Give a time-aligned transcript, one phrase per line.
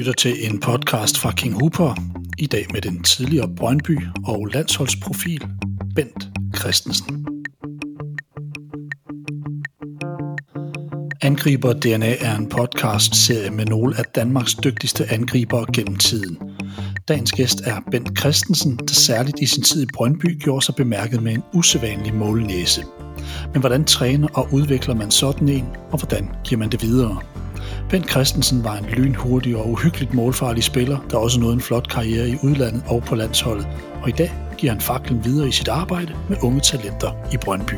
[0.00, 1.94] lytter til en podcast fra King Hooper.
[2.38, 5.46] I dag med den tidligere Brøndby og landsholdsprofil
[5.94, 7.26] Bent Christensen.
[11.22, 16.38] Angriber DNA er en podcast-serie med nogle af Danmarks dygtigste angribere gennem tiden.
[17.08, 21.22] Dagens gæst er Bent Christensen, der særligt i sin tid i Brøndby gjorde sig bemærket
[21.22, 22.84] med en usædvanlig målnæse.
[23.52, 27.20] Men hvordan træner og udvikler man sådan en, og hvordan giver man det videre?
[27.90, 32.28] Bent Christensen var en lynhurtig og uhyggeligt målfarlig spiller, der også nåede en flot karriere
[32.28, 33.66] i udlandet og på landsholdet,
[34.02, 37.74] og i dag giver han faklen videre i sit arbejde med unge talenter i Brøndby.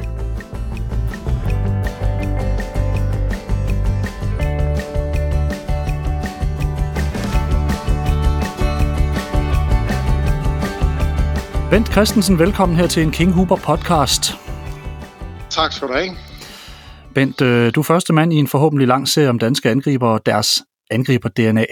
[11.71, 14.39] Bent Christensen, velkommen her til en King Huber podcast.
[15.51, 16.32] Tak skal du have.
[17.15, 20.27] Bent, øh, du er første mand i en forhåbentlig lang serie om danske angriber og
[20.27, 21.65] deres angriber-DNA.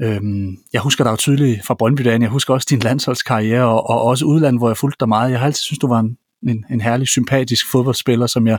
[0.00, 2.06] Øhm, jeg husker dig jo tydeligt fra brøndby.
[2.06, 5.30] Jeg husker også din landsholdskarriere og, og også udlandet, hvor jeg fulgte dig meget.
[5.30, 8.58] Jeg har altid synes du var en, en, en herlig, sympatisk fodboldspiller, som jeg,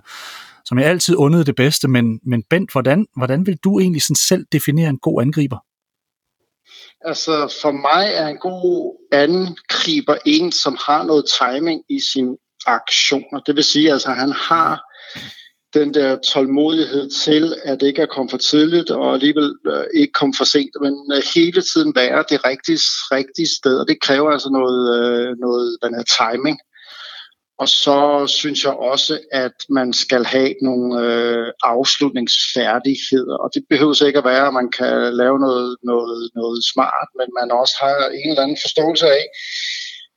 [0.65, 1.87] som jeg altid undede det bedste.
[1.87, 5.57] Men, men Bent, hvordan, hvordan vil du egentlig sådan selv definere en god angriber?
[7.05, 13.39] Altså, for mig er en god angriber en, som har noget timing i sine aktioner.
[13.45, 14.81] Det vil sige, altså, han har
[15.73, 20.13] den der tålmodighed til, at det ikke er kommet for tidligt, og alligevel øh, ikke
[20.13, 22.79] komme for sent, men øh, hele tiden være det rigtige,
[23.17, 26.59] rigtige sted, og det kræver altså noget, øh, noget den her timing.
[27.57, 34.05] Og så synes jeg også, at man skal have nogle øh, afslutningsfærdigheder, og det behøver
[34.05, 37.95] ikke at være, at man kan lave noget, noget, noget smart, men man også har
[38.19, 39.25] en eller anden forståelse af,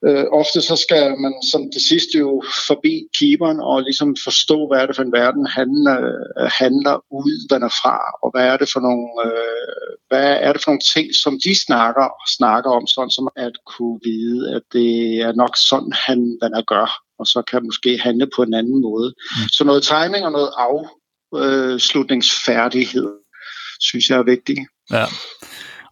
[0.09, 4.79] Øh, ofte så skal man som det sidste jo forbi keeperen og ligesom forstå, hvad
[4.81, 7.33] er det for en verden, han øh, handler ud,
[7.81, 11.33] fra, og hvad er det for nogle, øh, hvad er det for nogle ting, som
[11.45, 14.91] de snakker, snakker om, sådan som at kunne vide, at det
[15.27, 16.89] er nok sådan, han hvad gør,
[17.19, 19.09] og så kan måske handle på en anden måde.
[19.09, 19.49] Mm.
[19.57, 23.09] Så noget timing og noget afslutningsfærdighed,
[23.81, 24.61] synes jeg er vigtigt.
[24.93, 25.07] Ja.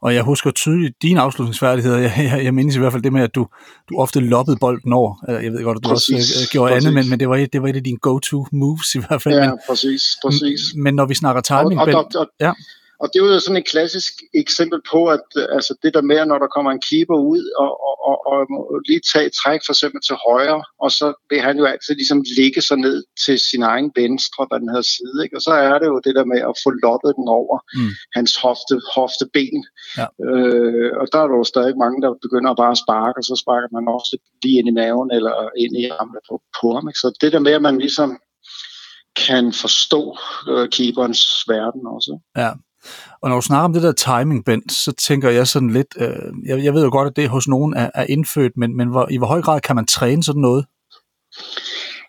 [0.04, 1.98] Og jeg husker tydeligt dine afslutningsfærdigheder.
[1.98, 3.46] Jeg, jeg, jeg mindes i hvert fald det med, at du,
[3.90, 5.24] du ofte loppede bolden over.
[5.28, 6.86] Jeg ved godt, at du præcis, også uh, gjorde præcis.
[6.86, 9.34] andet, men, men det, var, det var et af dine go-to moves i hvert fald.
[9.34, 10.60] Ja, men, præcis, præcis.
[10.76, 11.80] Men når vi snakker timing...
[11.80, 12.52] Og, og, og, ja.
[13.00, 16.38] Og det er jo sådan et klassisk eksempel på, at altså det der med, når
[16.38, 18.38] der kommer en keeper ud og, og, og,
[18.72, 21.94] og lige tage et træk for eksempel til højre, og så vil han jo altid
[21.94, 25.16] ligesom ligge sig ned til sin egen venstre, hvad den her side.
[25.24, 25.36] Ikke?
[25.38, 27.92] Og så er det jo det der med at få loppet den over mm.
[28.16, 29.62] hans hofte, hofteben.
[29.98, 30.06] Ja.
[30.26, 33.36] Øh, og der er der jo stadig mange, der begynder at bare sparke, og så
[33.42, 36.84] sparker man også lige ind i maven eller ind i armene på, på ham.
[36.90, 37.02] Ikke?
[37.04, 38.10] Så det der med, at man ligesom
[39.26, 40.02] kan forstå
[40.50, 42.12] øh, keeperens verden også.
[42.36, 42.50] Ja,
[43.22, 46.32] og når du snakker om det der timing, Bent, så tænker jeg sådan lidt, øh,
[46.46, 49.08] jeg, jeg ved jo godt, at det hos nogen er, er indfødt, men, men hvor,
[49.10, 50.64] i hvor høj grad kan man træne sådan noget?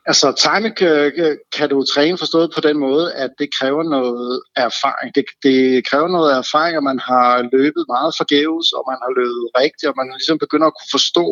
[0.07, 1.11] Altså, timing kan,
[1.57, 5.15] kan du træne forstået på den måde, at det kræver noget erfaring.
[5.15, 9.45] Det, det kræver noget erfaring, at man har løbet meget forgæves, og man har løbet
[9.61, 11.25] rigtigt, og man ligesom begynder at kunne forstå,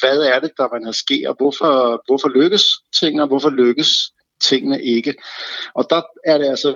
[0.00, 1.72] hvad er det, der man sker, og hvorfor,
[2.06, 2.64] hvorfor lykkes
[3.00, 3.90] tingene, og hvorfor lykkes
[4.40, 5.14] tingene ikke.
[5.74, 6.70] Og der er det altså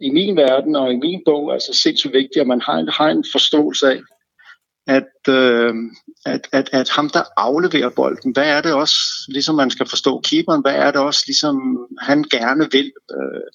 [0.00, 3.08] i min verden og i min bog altså sindssygt vigtigt, at man har en, har
[3.08, 4.00] en forståelse af,
[4.86, 5.74] at, øh,
[6.26, 8.94] at, at, at ham, der afleverer bolden, hvad er det også,
[9.28, 13.48] ligesom man skal forstå keeperen, hvad er det også, ligesom han gerne vil, øh,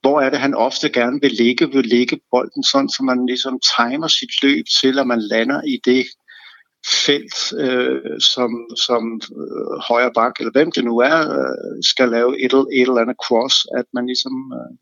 [0.00, 3.60] hvor er det, han ofte gerne vil ligge, vil ligge bolden sådan, så man ligesom
[3.76, 6.06] timer sit løb til, at man lander i det
[7.06, 12.44] felt, øh, som, som øh, højre bak, eller hvem det nu er, øh, skal lave
[12.44, 14.76] et, et eller andet cross, at man ligesom øh,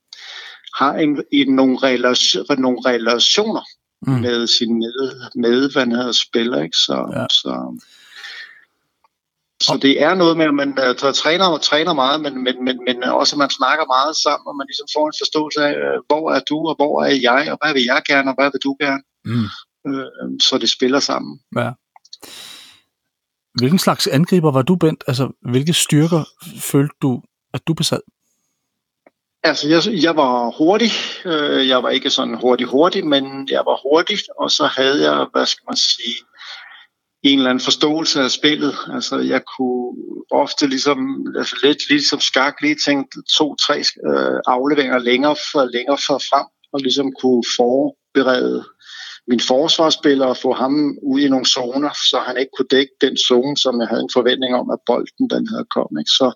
[0.78, 3.64] har en, en, nogle, relation, nogle relationer
[4.06, 4.12] mm.
[4.12, 6.62] med sin med, medvandrede spiller.
[6.62, 6.76] Ikke?
[6.76, 7.26] Så, ja.
[7.30, 7.52] så,
[9.62, 12.76] så det er noget med, at man uh, træner og træner meget, men, men, men,
[12.86, 15.98] men også at man snakker meget sammen, og man ligesom får en forståelse af, uh,
[16.08, 18.60] hvor er du, og hvor er jeg, og hvad vil jeg gerne, og hvad vil
[18.64, 19.02] du gerne.
[19.24, 19.48] Mm.
[19.88, 21.40] Uh, så det spiller sammen.
[21.56, 21.70] Ja.
[23.58, 25.04] Hvilken slags angriber var du, Bent?
[25.06, 26.24] Altså, hvilke styrker
[26.60, 27.22] følte du,
[27.54, 28.00] at du besad?
[29.42, 30.90] Altså, jeg, jeg var hurtig.
[31.24, 35.46] Øh, jeg var ikke sådan hurtig-hurtig, men jeg var hurtig, og så havde jeg, hvad
[35.46, 36.16] skal man sige,
[37.22, 38.74] en eller anden forståelse af spillet.
[38.94, 39.96] Altså, jeg kunne
[40.30, 40.98] ofte ligesom,
[41.36, 46.80] altså lidt ligesom skak, lige tænke to-tre øh, afleveringer længere for, længere for frem, og
[46.80, 48.64] ligesom kunne forberede
[49.30, 53.16] min forsvarsspiller og få ham ud i nogle zoner, så han ikke kunne dække den
[53.28, 56.00] zone, som jeg havde en forventning om, at bolden den havde kommet.
[56.02, 56.14] Ikke?
[56.20, 56.28] Så,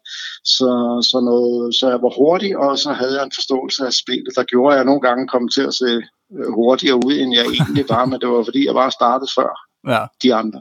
[0.56, 0.68] så,
[1.10, 4.44] så, noget, så jeg var hurtig, og så havde jeg en forståelse af spillet, der
[4.52, 5.90] gjorde, at jeg nogle gange kom til at se
[6.36, 9.50] øh, hurtigere ud, end jeg egentlig var, men det var fordi, jeg var startet før
[9.92, 10.02] ja.
[10.22, 10.60] de andre.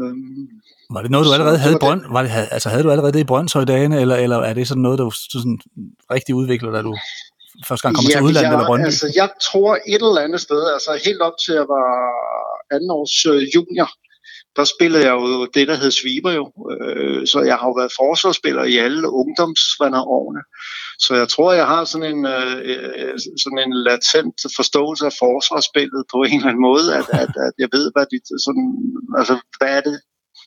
[0.00, 0.46] Øhm,
[0.94, 2.02] var det noget, du allerede havde i Brønd?
[2.16, 4.82] Var det, altså, havde du allerede det i Brøndshøj dagene, eller, eller er det sådan
[4.82, 5.58] noget, der sådan
[6.10, 6.96] rigtig udvikler, da du
[7.68, 8.86] første gang kommer ja, til udlandet eller Brøndby?
[8.86, 11.90] Altså, jeg tror et eller andet sted, altså helt op til at var
[12.74, 13.90] anden års øh, junior,
[14.56, 16.46] der spillede jeg jo det, der hed Sviber jo.
[16.72, 20.42] Øh, så jeg har jo været forsvarsspiller i alle ungdomsvanderårene.
[20.98, 26.18] Så jeg tror, jeg har sådan en, øh, sådan en latent forståelse af forsvarsspillet på
[26.22, 28.66] en eller anden måde, at, at, at jeg ved, hvad, de, sådan,
[29.18, 29.96] altså, hvad er det,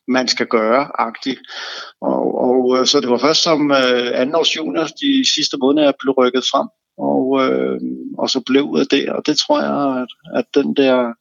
[0.08, 1.40] man skal gøre, agtigt.
[2.02, 6.00] Og, og så det var først som øh, anden års junior, de sidste måneder, jeg
[6.00, 6.68] blev rykket frem
[7.00, 7.80] og, øh,
[8.18, 9.14] og så blev det der.
[9.14, 11.14] Og det tror jeg, at, at den der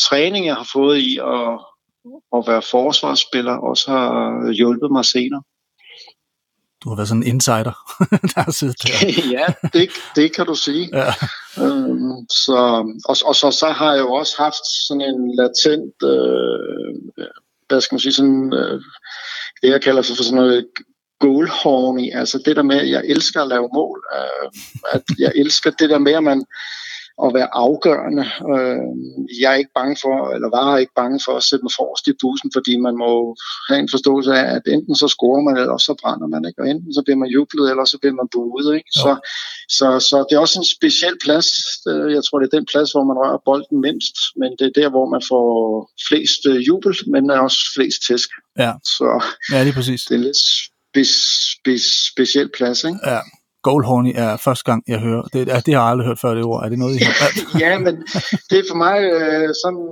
[0.00, 1.58] træning, jeg har fået i at,
[2.36, 5.42] at være forsvarsspiller, også har hjulpet mig senere.
[6.84, 7.76] Du har været sådan en insider,
[8.34, 8.96] der har siddet der.
[9.38, 10.88] ja, det, det kan du sige.
[10.92, 11.12] Ja.
[11.64, 12.58] Øhm, så,
[13.04, 17.22] og, og så, så har jeg jo også haft sådan en latent, øh,
[17.68, 18.80] hvad skal man sige, sådan, øh,
[19.62, 20.68] det jeg kalder for sådan noget
[21.24, 24.48] goal horny, altså det der med, at jeg elsker at lave mål, øh,
[24.92, 26.44] at jeg elsker det der med, at man
[27.24, 28.24] at være afgørende.
[28.52, 28.88] Øh,
[29.40, 32.14] jeg er ikke bange for, eller var ikke bange for at sætte mig forrest i
[32.22, 33.12] bussen, fordi man må
[33.68, 36.62] have en forståelse af, at enten så scorer man, eller så brænder man, ikke?
[36.62, 38.66] og enten så bliver man jublet, eller så bliver man buet.
[38.78, 38.90] Ikke?
[39.02, 39.12] Så,
[39.78, 41.48] så, så det er også en speciel plads.
[42.16, 44.88] Jeg tror, det er den plads, hvor man rører bolden mindst, men det er der,
[44.94, 45.46] hvor man får
[46.08, 48.30] flest øh, jubel, men også flest tæsk.
[48.64, 49.08] Ja, så
[49.52, 50.02] ja er præcis.
[50.08, 50.42] Det er lidt
[50.94, 51.04] spe,
[51.54, 51.78] spe,
[52.12, 52.98] speciel plads, ikke?
[53.06, 53.20] Ja.
[53.62, 55.22] Goalhorny er første gang, jeg hører.
[55.32, 56.64] Det, det har jeg aldrig hørt før, det ord.
[56.64, 57.30] Er det noget, I har
[57.64, 57.94] Ja, men
[58.50, 59.84] det er for mig øh, sådan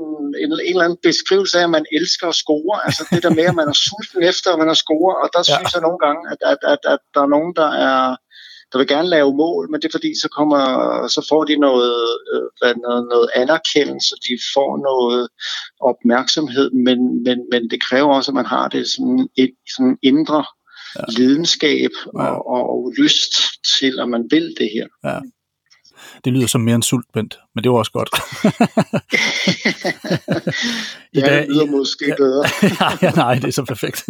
[0.42, 2.74] en, en eller anden beskrivelse af, at man elsker at score.
[2.86, 5.12] Altså det der med, at man er sulten efter, at man har score.
[5.22, 5.54] Og der ja.
[5.56, 8.16] synes jeg nogle gange, at, at, at, at der er nogen, der er
[8.72, 10.60] der vil gerne lave mål, men det er fordi, så, kommer,
[11.08, 11.96] så får de noget,
[12.34, 15.28] øh, noget, noget anerkendelse, de får noget
[15.90, 20.44] opmærksomhed, men, men, men det kræver også, at man har det sådan et sådan indre
[20.96, 21.04] ja.
[21.18, 22.20] lidenskab ja.
[22.20, 23.32] Og, og lyst
[23.80, 24.86] til, at man vil det her.
[25.04, 25.18] Ja.
[26.24, 28.08] Det lyder som mere en sult, Bent, men det var også godt.
[31.12, 32.44] I ja, dag, det lyder måske ja, bedre.
[33.02, 34.04] ja, nej, det er så perfekt.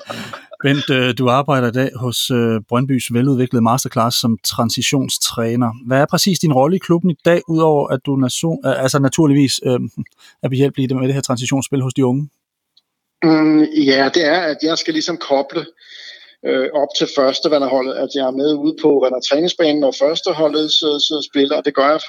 [0.62, 5.70] Bent, øh, du arbejder i dag hos øh, Brøndbys veludviklede masterclass som transitionstræner.
[5.86, 9.60] Hvad er præcis din rolle i klubben i dag, udover at du nation, altså naturligvis
[9.66, 9.80] øh,
[10.42, 12.28] er behjælpelig med det her transitionsspil hos de unge?
[13.22, 15.66] Mm, ja, det er, at jeg skal ligesom koble
[16.46, 18.90] øh, op til første vanderholdet, at jeg er med ude på
[20.02, 22.00] første holdet så, så spiller, og det gør jeg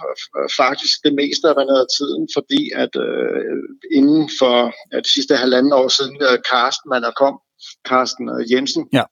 [0.61, 3.57] faktisk det meste af vandet tiden, fordi at øh,
[3.97, 7.39] inden for ja, de sidste halvanden år siden, øh, Carsten, man er kom,
[7.87, 9.03] Carsten øh, Jensen, ja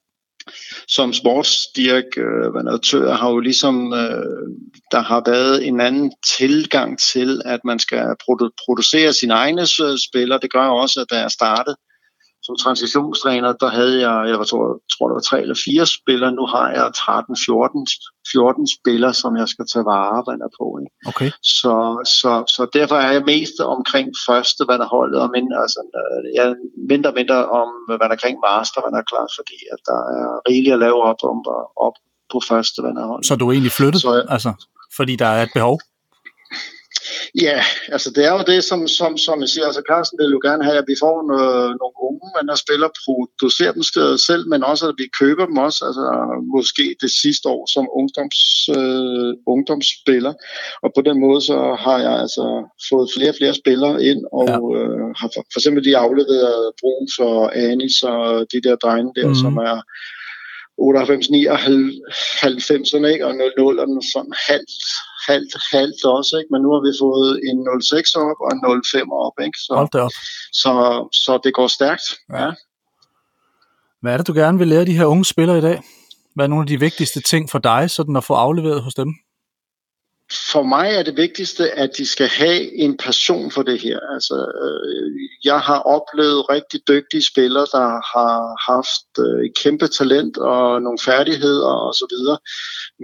[0.88, 4.48] som sportsdirektør har jo ligesom, øh,
[4.92, 9.98] der har været en anden tilgang til, at man skal produ- producere sine egne øh,
[10.10, 10.40] spillere.
[10.42, 11.76] Det gør også, at da jeg startede,
[12.46, 14.64] som transitionstræner, der havde jeg, jeg tror,
[14.94, 16.32] tror det var tre eller fire spillere.
[16.40, 17.88] Nu har jeg 13, 14,
[18.32, 20.20] 14 spillere, som jeg skal tage vare
[20.60, 20.66] på.
[20.82, 20.92] Ikke?
[21.12, 21.30] Okay.
[21.60, 21.76] Så,
[22.20, 25.80] så, så derfor er jeg mest omkring første, hvad der holdet, og mindre, altså,
[26.40, 26.46] jeg
[26.92, 30.28] mindre mindre om, hvad der omkring master, hvad der er klart, fordi at der er
[30.50, 31.40] rigeligt at lave op, om,
[31.88, 31.96] op
[32.32, 33.28] på første, hvad der holdet.
[33.30, 34.52] Så du er egentlig flyttet, så, altså,
[34.98, 35.78] fordi der er et behov?
[37.42, 39.66] Ja, altså det er jo det, som, som, som jeg siger.
[39.66, 42.90] Altså Carsten vil jo gerne have, at vi får noget, nogle unge, men der spiller
[43.06, 43.84] producerer dem
[44.30, 46.06] selv, men også at vi køber dem også, altså
[46.56, 48.40] måske det sidste år som ungdoms,
[48.78, 50.34] øh, ungdomsspiller.
[50.84, 52.46] Og på den måde så har jeg altså
[52.90, 54.58] fået flere og flere spillere ind, og ja.
[54.78, 58.24] øh, har for, for eksempel de afleveret Bruns og Anis og
[58.54, 59.36] de der drenge der, mm.
[59.44, 59.78] som er
[60.78, 63.26] 98, 99, ikke?
[63.28, 64.84] og 00 og sådan halvt
[65.28, 66.50] halvt, halvt også, ikke?
[66.52, 69.36] men nu har vi fået en 06 op og en 05 op.
[69.46, 69.58] Ikke?
[69.66, 70.12] Så, Hold op.
[70.62, 70.72] Så,
[71.24, 72.06] så det går stærkt.
[72.40, 72.50] Ja.
[74.02, 75.82] Hvad er det, du gerne vil lære de her unge spillere i dag?
[76.36, 79.10] Hvad er nogle af de vigtigste ting for dig, sådan at få afleveret hos dem?
[80.32, 84.00] For mig er det vigtigste, at de skal have en passion for det her.
[84.14, 85.12] Altså, øh,
[85.44, 91.68] jeg har oplevet rigtig dygtige spillere, der har haft øh, kæmpe talent og nogle færdigheder
[91.68, 92.38] og så videre,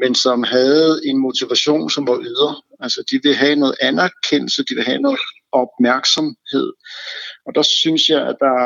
[0.01, 2.63] men som havde en motivation, som var yder.
[2.79, 5.19] Altså, de vil have noget anerkendelse, de vil have noget
[5.51, 6.69] opmærksomhed.
[7.45, 8.57] Og der synes jeg, at der,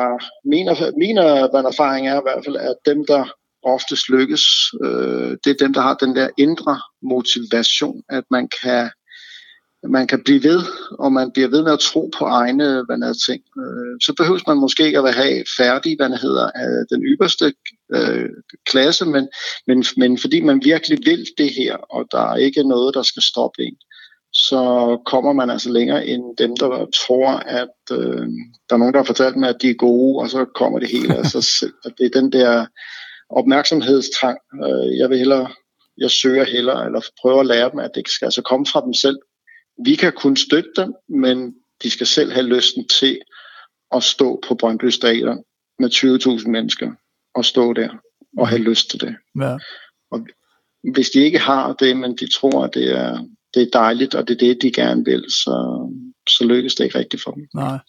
[0.51, 0.67] min,
[1.03, 3.23] min øh, erfaring er i hvert fald, at dem, der
[3.65, 4.45] oftest lykkes,
[4.83, 8.89] øh, det er dem, der har den der indre motivation, at man kan
[9.89, 10.61] man kan blive ved,
[10.99, 13.41] og man bliver ved med at tro på egne vandede ting.
[13.59, 17.53] Øh, så behøver man måske ikke at have færdig, hvad det hedder, af den ypperste
[17.95, 18.29] øh,
[18.65, 19.27] klasse, men,
[19.67, 23.21] men, men fordi man virkelig vil det her, og der er ikke noget, der skal
[23.21, 23.77] stoppe en,
[24.33, 24.61] så
[25.05, 28.27] kommer man altså længere end dem, der tror, at øh,
[28.69, 30.91] der er nogen, der har fortalt dem, at de er gode, og så kommer det
[30.91, 31.73] hele af sig selv.
[31.97, 32.65] Det er den der
[33.29, 34.37] opmærksomhedstrang.
[34.63, 35.47] Øh, jeg vil hellere,
[35.97, 38.93] jeg søger hellere, eller prøver at lære dem, at det skal altså komme fra dem
[38.93, 39.17] selv.
[39.85, 43.19] Vi kan kun støtte dem, men de skal selv have lysten til
[43.91, 45.43] at stå på Brøndby Stadion
[45.79, 45.89] med
[46.43, 46.91] 20.000 mennesker
[47.35, 47.89] og stå der
[48.37, 49.15] og have lyst til det.
[49.41, 49.57] Ja.
[50.11, 50.27] Og
[50.93, 54.27] hvis de ikke har det, men de tror, at det er, det er dejligt, og
[54.27, 55.87] det er det, de gerne vil, så,
[56.29, 57.47] så lykkes det ikke rigtigt for dem.
[57.53, 57.79] Nej.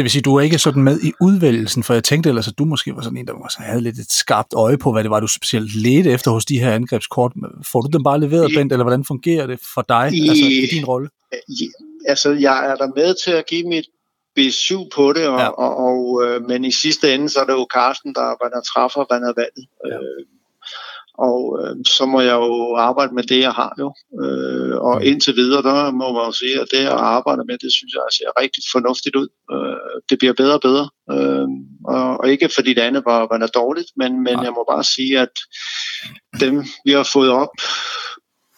[0.00, 2.58] Det vil sige, du er ikke sådan med i udvælgelsen, for jeg tænkte ellers, at
[2.58, 5.10] du måske var sådan en, der måske havde lidt et skarpt øje på, hvad det
[5.10, 7.32] var, du specielt ledte efter hos de her angrebskort.
[7.72, 10.66] Får du dem bare leveret, Bent, eller hvordan fungerer det for dig, i, altså i
[10.70, 11.08] din rolle?
[12.06, 13.84] Altså, jeg er der med til at give mit
[14.38, 15.48] B7 på det, og, ja.
[15.48, 19.04] og, og, øh, men i sidste ende, så er det jo Carsten, der, der træffer,
[19.08, 19.66] hvad der valget.
[19.86, 19.94] Ja.
[19.94, 20.26] Øh,
[21.18, 23.94] og øh, så må jeg jo arbejde med det, jeg har jo.
[24.22, 25.06] Øh, og mm.
[25.06, 28.02] indtil videre, der må man jo sige, at det, jeg arbejder med, det synes jeg
[28.12, 29.28] ser rigtig fornuftigt ud.
[29.52, 30.88] Øh, det bliver bedre og bedre.
[31.14, 31.48] Øh,
[31.84, 35.18] og, og ikke fordi det andet var, var dårligt, men, men jeg må bare sige,
[35.18, 35.34] at
[36.40, 37.54] dem, vi har fået op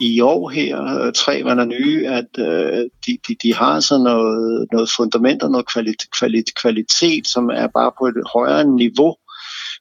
[0.00, 4.04] i år her, øh, tre var der nye, at øh, de, de, de har sådan
[4.04, 9.16] noget, noget fundament og noget kvalitet, kvalitet, kvalitet, som er bare på et højere niveau,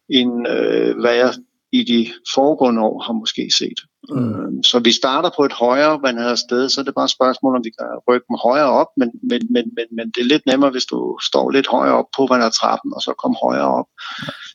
[0.09, 1.33] end øh, hvad jeg
[1.71, 3.79] i de foregående år har måske set.
[4.09, 4.29] Mm.
[4.29, 7.55] Øh, så vi starter på et højere vandret sted, så er det bare et spørgsmål,
[7.55, 10.45] om vi kan rykke dem højere op, men, men, men, men, men det er lidt
[10.45, 12.27] nemmere, hvis du står lidt højere op på
[12.59, 13.85] trappen, og så kommer højere op.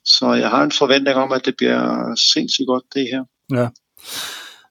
[0.05, 3.23] Så jeg har en forventning om, at det bliver sindssygt godt, det her.
[3.59, 3.69] Ja.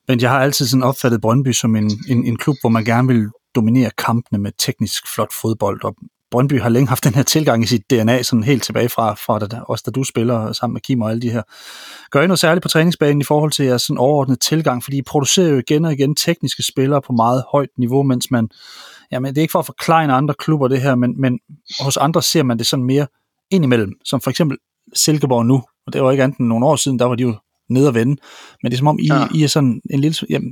[0.08, 3.08] Men jeg har altid sådan opfattet Brøndby som en, en, en klub, hvor man gerne
[3.08, 5.96] vil dominere kampene med teknisk flot fodbold, og
[6.32, 9.40] Brøndby har længe haft den her tilgang i sit DNA, sådan helt tilbage fra, fra
[9.40, 11.42] da, også da du spiller sammen med Kim og alle de her.
[12.12, 14.84] Gør I noget særligt på træningsbanen i forhold til jeres sådan overordnet tilgang?
[14.84, 18.50] Fordi I producerer jo igen og igen tekniske spillere på meget højt niveau, mens man,
[19.12, 21.40] jamen det er ikke for at forklare andre klubber det her, men, men
[21.80, 23.08] hos andre ser man det sådan mere
[23.52, 24.58] indimellem, som for eksempel
[24.94, 27.36] Silkeborg nu, og det var ikke andet end nogle år siden, der var de jo
[27.70, 28.16] ned og vende.
[28.64, 29.28] Men det er som om, I, ja.
[29.34, 30.52] I er sådan en lille, jamen,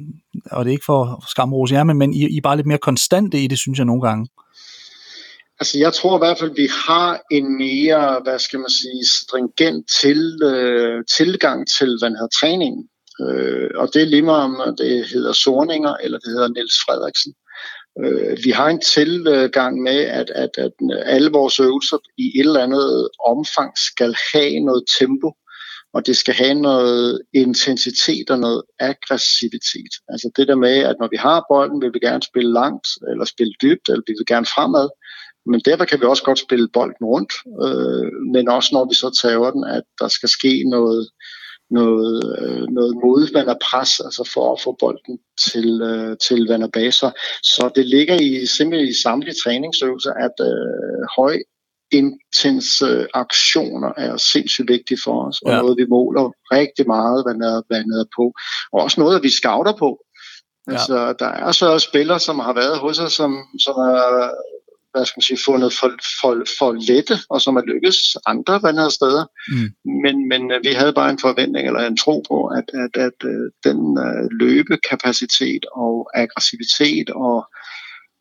[0.52, 2.78] og det er ikke for skamrose jer, men, men I, I er bare lidt mere
[2.78, 4.28] konstante i det, synes jeg nogle gange.
[5.60, 9.86] Altså, jeg tror i hvert fald, vi har en mere, hvad skal man sige, stringent
[10.02, 12.90] til, øh, tilgang til, hvad hedder træningen.
[13.22, 17.34] Øh, og det er lige meget om det hedder Sorninger, eller det hedder Niels Frederiksen.
[18.02, 20.72] Øh, vi har en tilgang med, at, at, at
[21.06, 25.32] alle vores øvelser i et eller andet omfang skal have noget tempo,
[25.94, 29.94] og det skal have noget intensitet og noget aggressivitet.
[30.08, 33.26] Altså det der med, at når vi har bolden, vil vi gerne spille langt, eller
[33.26, 34.90] spille dybt, eller vi vil gerne fremad,
[35.46, 37.34] men derfor kan vi også godt spille bolden rundt,
[37.66, 41.10] øh, men også når vi så tager den, at der skal ske noget,
[41.70, 47.12] noget, øh, noget modvand og pres, altså for at få bolden til, øh, til baser.
[47.44, 51.36] Så det ligger i, simpelthen i samtlige træningsøvelser, at øh, høj
[51.92, 55.58] intense aktioner er sindssygt vigtige for os, og ja.
[55.62, 58.34] noget vi måler rigtig meget vandet, vandet på.
[58.74, 59.90] Og også noget, vi scouter på.
[60.68, 60.72] Ja.
[60.72, 63.32] Altså, der er så spillere, som har været hos os, som,
[63.66, 64.30] som er
[64.94, 65.90] hvad skal man sige, fundet for,
[66.22, 69.26] for, for lette, og som er lykkes andre vandrede steder.
[69.48, 69.70] Mm.
[70.04, 73.06] Men, men øh, vi havde bare en forventning eller en tro på, at, at, at,
[73.08, 77.38] at øh, den uh, løbekapacitet og aggressivitet og,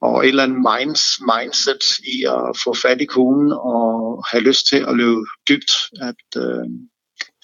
[0.01, 4.67] og et eller andet minds, mindset i at få fat i kuglen og have lyst
[4.69, 6.67] til at løbe dybt, at, uh,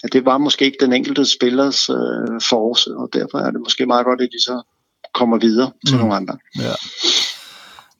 [0.05, 3.87] at det var måske ikke den enkelte spillers uh, force, og derfor er det måske
[3.87, 4.63] meget godt, at de så
[5.15, 6.01] kommer videre til mm.
[6.01, 6.39] nogle andre.
[6.59, 6.75] Ja.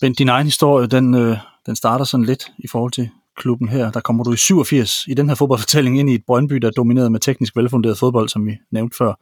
[0.03, 1.37] Men din egen historie, den, øh,
[1.67, 3.91] den starter sådan lidt i forhold til klubben her.
[3.91, 6.73] Der kommer du i 87 i den her fodboldfortælling ind i et Brøndby, der er
[6.73, 9.15] domineret med teknisk velfunderet fodbold, som vi nævnte før.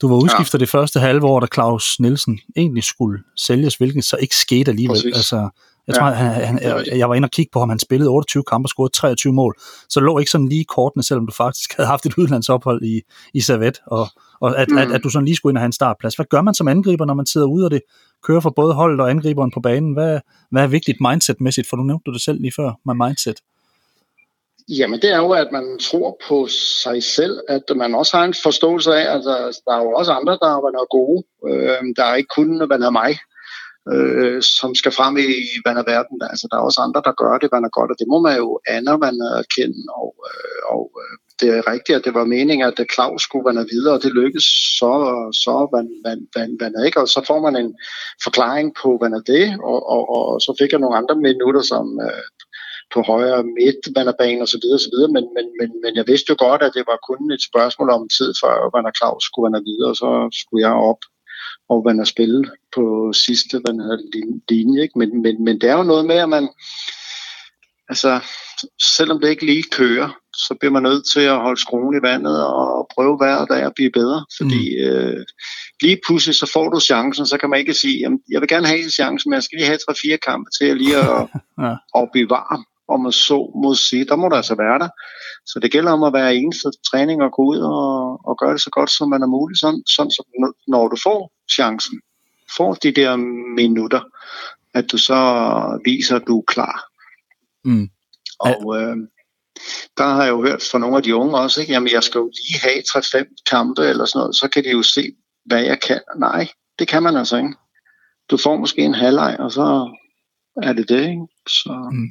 [0.00, 0.58] Du var udskiftet ja.
[0.58, 4.96] det første halve år, da Claus Nielsen egentlig skulle sælges, hvilket så ikke skete alligevel.
[4.96, 5.16] Præcis.
[5.16, 5.48] Altså,
[5.86, 6.12] jeg tror, ja.
[6.12, 8.68] han, han, jeg, jeg var inde og kigge på ham, han spillede 28 kampe og
[8.68, 9.56] scorede 23 mål.
[9.88, 13.00] Så lå ikke sådan lige kortene, selvom du faktisk havde haft et udlandsophold i,
[13.34, 14.06] i Servet, og,
[14.40, 14.78] og at, mm.
[14.78, 16.14] at, at du sådan lige skulle ind og have en startplads.
[16.14, 17.80] Hvad gør man som angriber, når man sidder ude, og det
[18.22, 19.92] kører for både holdet og angriberen på banen?
[19.92, 20.20] Hvad,
[20.50, 21.68] hvad er vigtigt mindset-mæssigt?
[21.68, 23.36] For du nævnte du det selv lige før, med mindset.
[24.68, 26.46] Jamen det er jo, at man tror på
[26.82, 29.36] sig selv, at man også har en forståelse af, at der,
[29.66, 31.24] der er jo også andre, der er gode.
[31.48, 33.18] Øh, der er ikke kun, hvad er mig
[33.92, 35.26] øh, som skal frem i
[35.66, 36.18] vand og verden.
[36.30, 38.36] Altså, der er også andre, der gør det, vand og godt, og det må man
[38.36, 39.82] jo anerkende.
[40.02, 43.66] Og, øh, og øh, det er rigtigt, at det var meningen, at Claus skulle vande
[43.74, 44.48] videre, og det lykkedes
[44.80, 44.92] så,
[45.44, 47.00] så vand, vand, vand, vand ikke.
[47.00, 47.72] Og så får man en
[48.24, 51.84] forklaring på, hvad er det, og, og, og så fik jeg nogle andre minutter, som
[52.06, 52.26] øh,
[52.94, 55.08] på højre midt, vanderbane og så videre, så.
[55.16, 58.08] Men, men, men, men jeg vidste jo godt, at det var kun et spørgsmål om
[58.16, 60.10] tid, før Van Claus skulle vande videre, og så
[60.40, 61.02] skulle jeg op
[61.72, 63.60] og vande spille på sidste
[64.48, 64.82] linje.
[64.82, 64.98] Ikke?
[64.98, 66.48] Men, men, men det er jo noget med, at man,
[67.88, 68.20] altså,
[68.96, 72.46] selvom det ikke lige kører, så bliver man nødt til at holde skruen i vandet
[72.46, 74.24] og prøve hver dag at blive bedre.
[74.38, 74.88] Fordi mm.
[74.88, 75.24] øh,
[75.82, 78.66] lige pludselig så får du chancen, så kan man ikke sige, jamen, jeg vil gerne
[78.66, 81.28] have chancen, men jeg skal lige have 3-4 kampe til at lige at,
[81.64, 81.74] ja.
[81.98, 84.88] at blive varm om man så må sige, der må der altså være der.
[85.46, 88.60] Så det gælder om at være eneste træning og gå ud og, og gøre det
[88.60, 92.00] så godt, som man er muligt, sådan, sådan så når du får chancen,
[92.56, 93.16] får de der
[93.56, 94.00] minutter,
[94.74, 95.20] at du så
[95.84, 96.84] viser, at du er klar.
[97.64, 97.88] Mm.
[98.40, 98.96] Og øh,
[99.96, 101.72] der har jeg jo hørt fra nogle af de unge også, ikke?
[101.72, 104.82] jamen jeg skal jo lige have 3-5 kampe eller sådan noget, så kan de jo
[104.82, 105.12] se,
[105.44, 106.00] hvad jeg kan.
[106.18, 106.48] Nej,
[106.78, 107.54] det kan man altså ikke.
[108.30, 109.96] Du får måske en halvleg, og så
[110.62, 111.00] er det det.
[111.00, 111.26] Ikke?
[111.46, 112.08] Så, mm.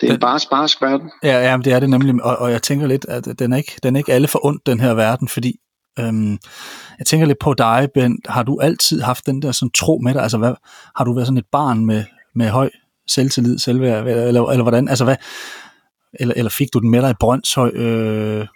[0.00, 1.10] Det er den, bare sparsk verden.
[1.22, 3.72] Ja, ja, det er det nemlig, og, og jeg tænker lidt, at den er ikke,
[3.82, 5.56] den er ikke alle for ondt, den her verden, fordi
[5.98, 6.38] øhm,
[6.98, 8.18] jeg tænker lidt på dig, Ben.
[8.28, 10.22] Har du altid haft den der sådan tro med dig?
[10.22, 10.54] Altså, hvad,
[10.96, 12.04] har du været sådan et barn med,
[12.34, 12.70] med høj
[13.08, 14.88] selvtillid, selvværd, eller, eller, eller hvordan?
[14.88, 15.16] Altså, hvad,
[16.20, 17.70] eller, eller fik du den med dig i Brøndshøj?
[17.74, 18.46] Øh,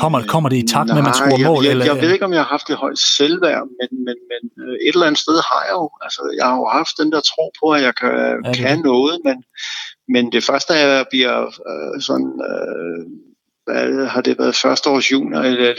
[0.00, 1.64] kommer, kommer det i takt med, at man scorer mål?
[1.64, 4.16] Jeg, jeg, eller, jeg ved ikke, om jeg har haft det højt selvværd, men, men,
[4.30, 5.86] men øh, et eller andet sted har jeg jo.
[6.04, 9.16] Altså, jeg har jo haft den der tro på, at jeg kan, ja, kan noget,
[9.26, 9.36] men,
[10.08, 12.32] men det første, jeg bliver øh, sådan...
[12.50, 13.06] Øh,
[13.68, 15.74] hvad, har det været første års junior, eller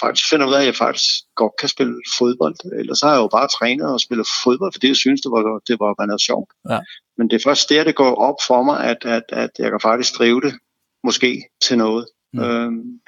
[0.00, 1.04] faktisk finder ud af, at jeg faktisk
[1.36, 2.56] godt kan spille fodbold.
[2.78, 5.60] Ellers så har jeg jo bare trænet og spillet fodbold, fordi jeg synes, det var,
[5.68, 6.50] det var bare noget sjovt.
[6.70, 6.80] Ja.
[7.18, 9.80] Men det er først der, det går op for mig, at, at, at jeg kan
[9.80, 10.54] faktisk drive det
[11.04, 12.06] måske til noget.
[12.32, 12.42] Mm.
[12.42, 13.00] Øhm,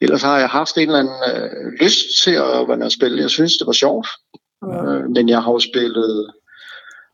[0.00, 3.22] ellers har jeg haft en eller anden øh, lyst til at, at spille.
[3.22, 4.08] Jeg synes, det var sjovt.
[4.66, 4.84] Ja.
[4.84, 6.32] Øh, men jeg har jo spillet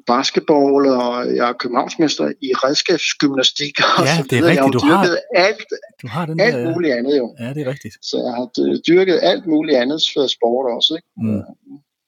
[0.07, 3.75] basketball, og jeg er københavnsmester i redskabsgymnastik.
[3.99, 4.57] Og ja, det er rigtigt.
[4.57, 5.65] Jeg har du dyrket har, alt,
[6.03, 7.37] du har den alt der, muligt andet jo.
[7.41, 7.95] Ja, det er rigtigt.
[8.03, 8.47] Så jeg har
[8.89, 10.95] dyrket alt muligt andet for sport også.
[10.99, 11.09] Ikke?
[11.17, 11.43] Mm.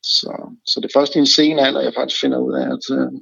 [0.03, 0.33] Så,
[0.67, 3.13] så det er først i en sen alder, jeg faktisk finder ud af, at uh,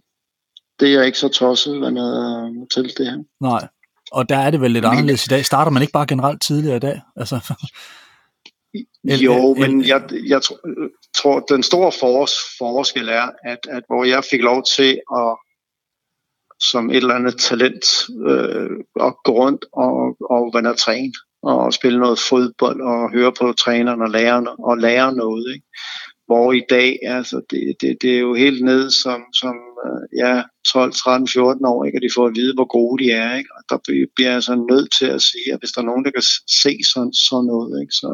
[0.81, 3.19] det er ikke så tosset hvad uh, til det her.
[3.41, 3.69] Nej,
[4.13, 5.45] og der er det vel lidt anderledes i dag.
[5.45, 7.01] Starter man ikke bare generelt tidligere i dag?
[7.17, 7.55] Altså,
[9.05, 10.57] jo, men jeg, jeg tror,
[11.17, 15.39] tror, den store fors, forskel er, at, at hvor jeg fik lov til at
[16.61, 17.85] som et eller andet talent
[18.27, 23.53] øh, at gå rundt og, og være træne og spille noget fodbold og høre på
[23.53, 25.55] træneren og lære, og lære noget.
[25.55, 25.67] Ikke?
[26.27, 30.43] Hvor i dag, altså, det, det, det er jo helt ned som, som øh, ja,
[30.73, 31.99] 12, 13, 14 år, ikke?
[31.99, 33.37] og de får at vide, hvor gode de er.
[33.37, 33.51] Ikke?
[33.57, 33.79] Og der
[34.15, 36.27] bliver jeg altså nødt til at sige, at hvis der er nogen, der kan
[36.63, 37.93] se sådan, sådan noget, ikke?
[37.93, 38.11] Så,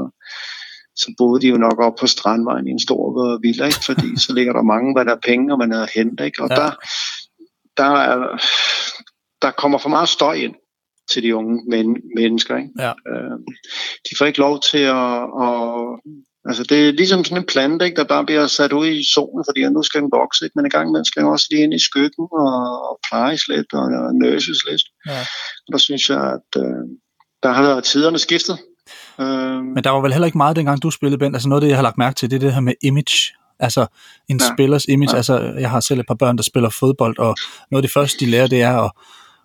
[0.97, 3.85] så boede de jo nok op på Strandvejen i en stor villa, ikke?
[3.85, 6.25] fordi så ligger der mange, hvad der er penge, og man er hente.
[6.25, 6.43] Ikke?
[6.43, 6.55] Og ja.
[6.55, 6.71] der,
[7.77, 8.19] der, er,
[9.43, 10.55] der kommer for meget støj ind
[11.11, 12.57] til de unge men, mennesker.
[12.57, 12.71] Ikke?
[12.79, 12.93] Ja.
[13.11, 13.39] Øh,
[14.11, 15.53] de får ikke lov til at, at
[16.49, 19.45] Altså det er ligesom sådan en plante, ikke, der bare bliver sat ud i solen,
[19.49, 20.53] fordi nu skal den vokse, ikke?
[20.57, 22.57] men en gang man skal også lige ind i skyggen og,
[22.89, 24.83] og plejes lidt og, og nøses lidt.
[25.07, 25.21] Ja.
[25.65, 26.85] Og der synes jeg, at øh,
[27.43, 28.59] der har været tiderne skiftet.
[29.21, 31.35] Øh, men der var vel heller ikke meget, dengang du spillede, Ben.
[31.35, 33.35] Altså noget af det, jeg har lagt mærke til, det er det her med image.
[33.59, 33.87] Altså
[34.29, 34.55] en ja.
[34.55, 35.11] spillers image.
[35.11, 35.17] Ja.
[35.17, 37.37] Altså jeg har selv et par børn, der spiller fodbold, og
[37.71, 38.91] noget af det første, de lærer, det er at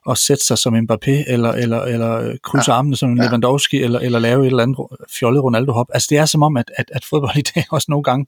[0.09, 2.77] at sætte sig som Mbappé, eller, eller, eller krydse ja.
[2.77, 3.23] armene som ja.
[3.23, 4.77] Lewandowski, eller, eller lave et eller andet
[5.19, 5.87] fjollet Ronaldo-hop.
[5.93, 8.25] Altså det er som om, at, at, at fodbold i dag også nogle gange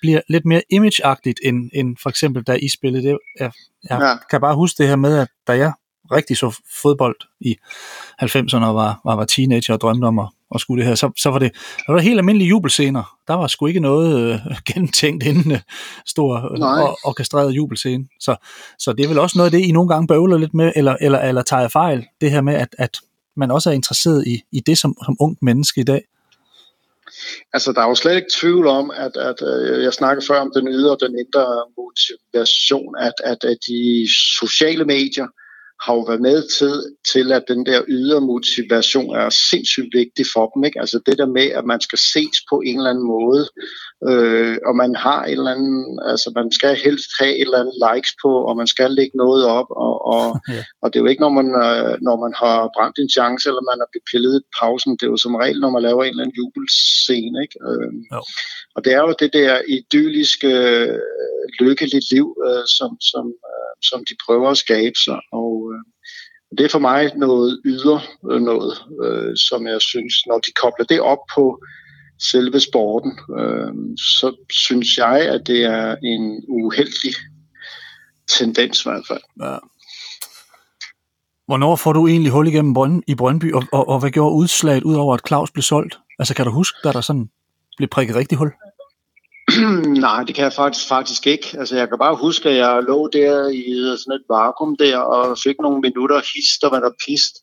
[0.00, 3.18] bliver lidt mere imageagtigt, end, end for eksempel da I spillede det.
[3.40, 3.52] Jeg,
[3.90, 4.16] jeg ja.
[4.30, 5.72] kan bare huske det her med, at da jeg
[6.12, 7.56] rigtig så fodbold i
[8.22, 11.10] 90'erne og var, var, var teenager og drømte om at, at skulle det her, så,
[11.16, 11.52] så var det,
[11.86, 13.16] der var helt almindelige jubelscener.
[13.28, 14.38] Der var sgu ikke noget øh,
[14.74, 15.60] gentænkt inden øh,
[16.06, 18.04] stor øh, orkestreret jubelscene.
[18.20, 18.36] Så,
[18.78, 20.96] så det er vel også noget af det, I nogle gange bøvler lidt med, eller,
[21.00, 22.98] eller, eller tager fejl, det her med, at, at
[23.36, 26.02] man også er interesseret i, i det som, som ung menneske i dag.
[27.52, 30.52] Altså, der er jo slet ikke tvivl om, at, at øh, jeg snakkede før om
[30.56, 31.46] den ydre og den indre
[31.78, 34.08] motivation, at, at, at de
[34.40, 35.26] sociale medier
[35.84, 36.74] har jo været med til,
[37.12, 40.64] til at den der ydre motivation er sindssygt vigtig for dem.
[40.64, 40.80] Ikke?
[40.80, 43.48] Altså det der med, at man skal ses på en eller anden måde,
[44.08, 47.76] øh, og man har en eller anden, altså man skal helst have et eller andet
[47.88, 50.62] likes på, og man skal lægge noget op, og, og, ja.
[50.82, 53.70] og det er jo ikke, når man, øh, når man har brændt en chance, eller
[53.70, 56.38] man har pillet pausen, det er jo som regel, når man laver en eller anden
[56.40, 57.38] jubelscene.
[57.44, 57.56] Ikke?
[57.68, 57.92] Øh,
[58.74, 60.98] og det er jo det der idylliske øh,
[61.60, 65.20] lykkeligt liv, øh, som, som, øh, som de prøver at skabe sig.
[65.32, 65.84] Og øh,
[66.58, 68.72] det er for mig noget yder øh, noget,
[69.04, 71.62] øh, som jeg synes, når de kobler det op på
[72.18, 77.14] selve sporten, øh, så synes jeg, at det er en uheldig
[78.38, 79.22] tendens i hvert fald.
[79.42, 79.58] Ja.
[81.46, 84.82] Hvornår får du egentlig hul igennem Brønd, i Brøndby, og, og, og hvad gjorde udslaget,
[84.82, 85.98] udover at Claus blev solgt?
[86.18, 87.30] Altså kan du huske, da der sådan
[87.76, 88.52] blev prikket rigtig hul?
[90.06, 91.46] Nej, det kan jeg faktisk, faktisk ikke.
[91.58, 93.64] Altså, jeg kan bare huske, at jeg lå der i
[93.98, 97.34] sådan et vakuum der, og fik nogle minutter hist og hvad der pist.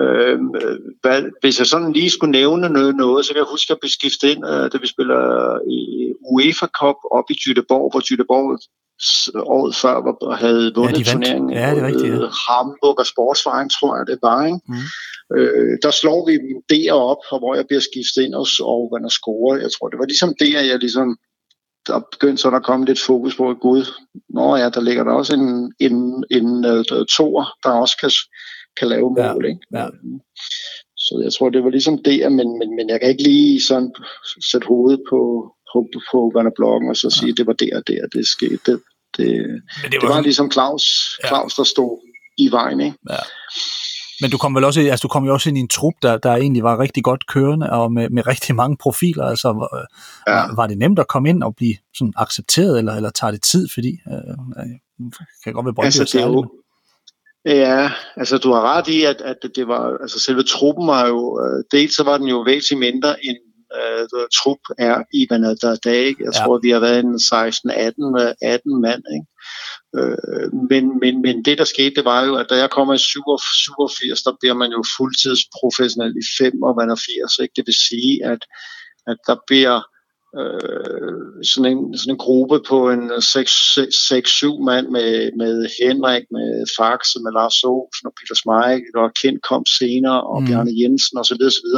[0.00, 0.38] Øh,
[1.02, 3.80] hvad, hvis jeg sådan lige skulle nævne noget, noget, så kan jeg huske, at jeg
[3.80, 5.22] blev skiftet ind, øh, da vi spiller
[5.78, 5.80] i
[6.32, 8.58] UEFA Cup op i Jytteborg, hvor Jytteborg
[9.56, 11.50] året før var, havde vundet ja, turneringen.
[11.52, 12.14] Ja, det er rigtigt.
[12.14, 12.28] Ja.
[12.46, 14.46] Hamburg og Sportsvejen, tror jeg, det var.
[14.46, 14.60] Ikke?
[14.68, 14.86] Mm.
[15.36, 19.52] Øh, der slår vi dem derop, hvor jeg bliver skiftet ind og, og, og score.
[19.64, 21.08] Jeg tror, det var ligesom at jeg ligesom
[21.88, 23.84] der begyndte så at komme lidt fokus på, at gud,
[24.28, 28.10] nå ja, der ligger der også en, en, en uh, toer, der også kan,
[28.78, 29.44] kan lave mål.
[29.44, 29.60] Ja, ikke?
[29.74, 29.86] Ja.
[30.96, 33.92] Så jeg tror, det var ligesom det, men, men, men jeg kan ikke lige sådan
[34.50, 35.20] sætte hovedet på,
[35.72, 37.34] på, på Vanderblokken og så sige, ja.
[37.36, 38.58] det var der og der, det skete.
[38.66, 38.80] Det,
[39.16, 40.84] det, det, det var, det var ligesom Claus,
[41.26, 41.62] Claus ja.
[41.62, 41.92] der stod
[42.38, 42.80] i vejen.
[42.80, 42.96] Ikke?
[43.10, 43.22] Ja.
[44.20, 46.18] Men du kom vel også, altså du kom jo også ind i en trup, der,
[46.18, 49.24] der egentlig var rigtig godt kørende, og med, med rigtig mange profiler.
[49.24, 50.32] Altså, ja.
[50.32, 53.42] var, var det nemt at komme ind og blive sådan accepteret, eller, eller tager det
[53.42, 54.64] tid, fordi øh,
[55.44, 56.48] kan godt være Brøndby altså, det er jo,
[57.44, 61.20] Ja, altså du har ret i, at, at det var, altså selve truppen var jo,
[61.40, 63.38] uh, dels så var den jo væsentligt mindre end
[63.78, 66.06] uh, trup er i der dag.
[66.06, 66.40] Jeg ja.
[66.40, 69.26] tror, vi har været en 16-18 18 mand, ikke?
[69.96, 72.98] Øh, men, men, men det, der skete, det var jo, at da jeg kommer i
[72.98, 77.38] 87, der bliver man jo fuldtidsprofessionel i 5 og man er 80.
[77.38, 77.52] Ikke?
[77.56, 78.42] Det vil sige, at,
[79.06, 79.80] at der bliver
[80.40, 87.00] øh, sådan, en, sådan en gruppe på en 6-7 mand med, med Henrik, med Fax,
[87.24, 90.46] med Lars Olsen og Peter Smeick, og Kent kom senere, og mm.
[90.46, 91.42] Bjarne Jensen osv.
[91.50, 91.70] osv.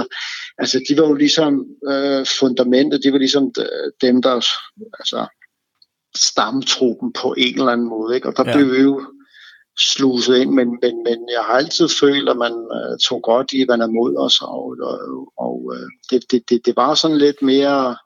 [0.59, 1.53] Altså, de var jo ligesom
[1.90, 4.35] øh, fundamentet, de var ligesom øh, dem, der
[5.01, 5.20] altså,
[6.16, 8.14] stamtruppen på en eller anden måde.
[8.14, 8.29] Ikke?
[8.29, 8.57] Og der ja.
[8.57, 9.03] blev vi jo
[9.79, 13.64] sluset ind, men, men, men jeg har altid følt, at man uh, tog godt i,
[13.64, 14.99] hvad er mod os, og, og,
[15.38, 17.96] og uh, det, det, det, det var sådan lidt mere,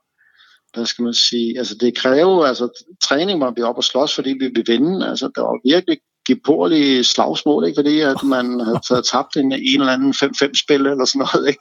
[0.75, 4.31] hvad skal man sige, altså det kræver, altså træning var vi op og slås, fordi
[4.31, 7.79] vi ville vinde, altså der var virkelig geporlige slagsmål, ikke?
[7.79, 11.49] fordi at man havde taget tabt en, en eller anden 5-5-spil eller sådan noget.
[11.49, 11.61] Ikke?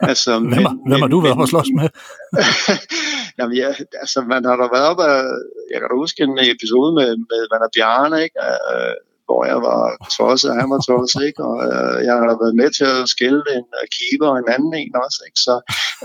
[0.00, 1.88] Altså, hvem, men, hvem har du været på slås med?
[3.38, 3.68] Jamen, ja,
[4.02, 5.16] altså, man har da været op af,
[5.70, 8.38] jeg kan da huske en episode med, med Vanna Bjarne, ikke?
[8.46, 8.94] Uh,
[9.26, 9.82] hvor jeg var
[10.16, 11.40] tosset, og han var tosset, ikke?
[11.48, 14.72] og uh, jeg har været med til at skælde en uh, keeper og en anden
[14.82, 15.20] en også.
[15.28, 15.40] Ikke?
[15.46, 15.54] Så,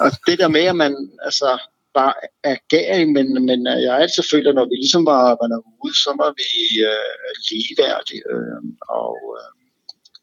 [0.03, 0.93] og det der med, at man,
[1.27, 1.49] altså,
[1.99, 2.13] bare
[2.43, 5.95] er gæring, men, men jeg har altid følt, at når vi ligesom var, var ude,
[6.05, 6.49] så var vi
[6.91, 8.23] øh, ligeværdige.
[8.33, 8.61] Øh,
[9.01, 9.49] og, øh,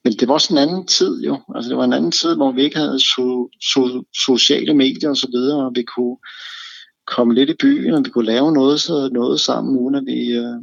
[0.04, 1.34] men det var også en anden tid jo.
[1.54, 3.80] Altså det var en anden tid, hvor vi ikke havde so, so,
[4.26, 6.16] sociale medier og så videre, og vi kunne
[7.16, 10.38] komme lidt i byen, og vi kunne lave noget, så noget sammen, uden at vi...
[10.38, 10.56] Uh,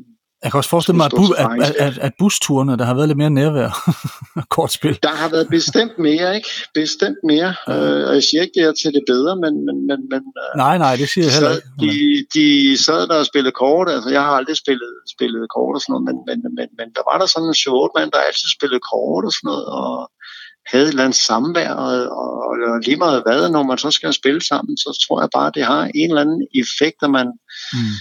[0.44, 3.22] jeg kan også forestille mig, at, bu- at, at, at, busturene, der har været lidt
[3.24, 3.70] mere nærvær.
[4.56, 5.00] Kortspil.
[5.04, 6.50] Der har været bestemt mere, ikke?
[6.74, 7.52] Bestemt mere.
[7.68, 7.74] Ja.
[7.74, 9.54] Øh, og jeg siger ikke, det er til det bedre, men...
[9.68, 11.68] men, men, men øh, nej, nej, det siger jeg heller ikke.
[11.84, 11.94] De,
[12.38, 12.48] de
[12.86, 13.88] sad der og spillede kort.
[13.96, 17.04] Altså, jeg har aldrig spillet, spillet kort og sådan noget, men, men, men, men der
[17.10, 19.94] var der sådan en short mand, der altid spillede kort og sådan noget, og
[20.72, 24.42] havde et eller andet samvær, og, og, lige meget hvad, når man så skal spille
[24.42, 27.28] sammen, så tror jeg bare, det har en eller anden effekt, at man...
[27.74, 27.96] Mm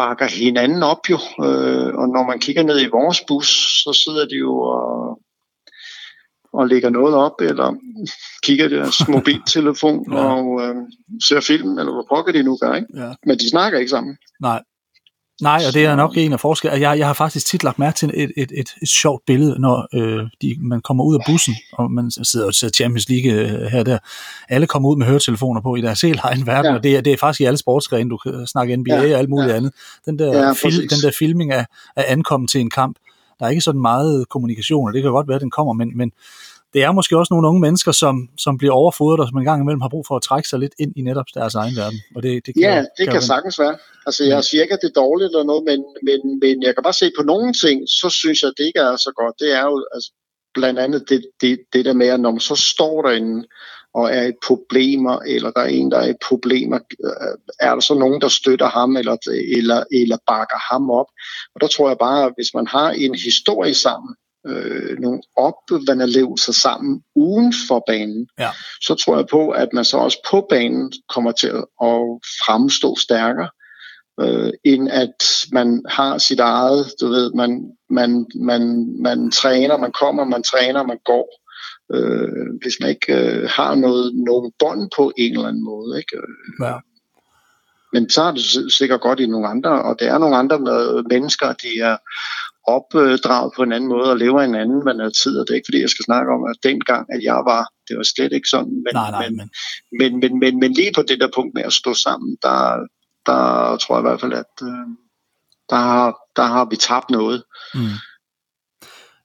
[0.00, 1.18] bakker hinanden op jo.
[1.46, 3.48] Øh, og når man kigger ned i vores bus,
[3.82, 5.20] så sidder de jo og,
[6.52, 7.68] og lægger noget op, eller
[8.46, 10.18] kigger deres mobiltelefon ja.
[10.34, 10.76] og øh,
[11.26, 12.74] ser film, eller hvad pokker de nu gør.
[12.74, 12.88] Ikke?
[13.02, 13.10] Ja.
[13.26, 14.16] Men de snakker ikke sammen.
[14.40, 14.62] Nej.
[15.42, 16.88] Nej, og det er nok en af forskellene.
[16.88, 19.88] Jeg, jeg har faktisk tit lagt mærke til et, et, et, et sjovt billede, når
[19.94, 23.66] øh, de, man kommer ud af bussen, og man sidder og ser Champions League øh,
[23.66, 23.98] her og der.
[24.48, 26.76] Alle kommer ud med høretelefoner på i deres helt egen verden, ja.
[26.76, 29.14] og det er, det er faktisk i alle sportsgrene, du kan snakke NBA ja.
[29.14, 29.56] og alt muligt ja.
[29.56, 29.72] andet.
[30.06, 32.96] Den der, ja, fil, den der filming af, af ankommen til en kamp,
[33.38, 35.96] der er ikke sådan meget kommunikation, og det kan godt være, at den kommer, men,
[35.96, 36.12] men
[36.74, 39.62] det er måske også nogle unge mennesker, som, som bliver overfodret, og som en gang
[39.62, 42.00] imellem har brug for at trække sig lidt ind i netop deres egen verden.
[42.16, 43.76] Og det, det kan ja, det kan, kan sagtens være.
[44.06, 46.82] Altså, jeg siger ikke, at det er dårligt eller noget, men, men, men jeg kan
[46.82, 49.34] bare se på nogle ting, så synes jeg, at det ikke er så godt.
[49.42, 50.10] Det er jo altså,
[50.54, 53.46] blandt andet det, det, det der med, at når man så står derinde,
[53.94, 57.80] og er i problemer, eller der er en, der er i problemer, øh, er der
[57.80, 59.16] så nogen, der støtter ham, eller,
[59.56, 61.06] eller, eller bakker ham op.
[61.54, 64.14] Og der tror jeg bare, at hvis man har en historie sammen,
[64.48, 68.50] øh, nogle opvandrelevelser sammen uden for banen, ja.
[68.80, 71.48] så tror jeg på, at man så også på banen kommer til
[71.82, 72.00] at
[72.46, 73.48] fremstå stærkere.
[74.20, 78.62] øh, end at man har sit eget, du ved, man, man, man,
[79.02, 81.28] man træner, man kommer, man træner, man går.
[81.94, 85.98] Øh, hvis man ikke øh, har noget, nogen bånd på en eller anden måde.
[85.98, 86.16] Ikke?
[86.62, 86.74] Ja.
[87.92, 90.58] Men så er det sikkert godt i nogle andre, og det er nogle andre
[91.08, 91.96] mennesker, de er
[92.76, 95.58] opdraget på en anden måde og lever en anden man er tid, og det er
[95.58, 98.48] ikke fordi, jeg skal snakke om, at dengang, at jeg var, det var slet ikke
[98.48, 99.50] sådan, men, nej, nej, men,
[99.98, 102.60] men, men, men, men lige på det der punkt med at stå sammen, der,
[103.26, 103.42] der
[103.82, 104.86] tror jeg i hvert fald, at øh,
[105.70, 107.42] der, har, der har vi tabt noget.
[107.74, 107.96] Mm.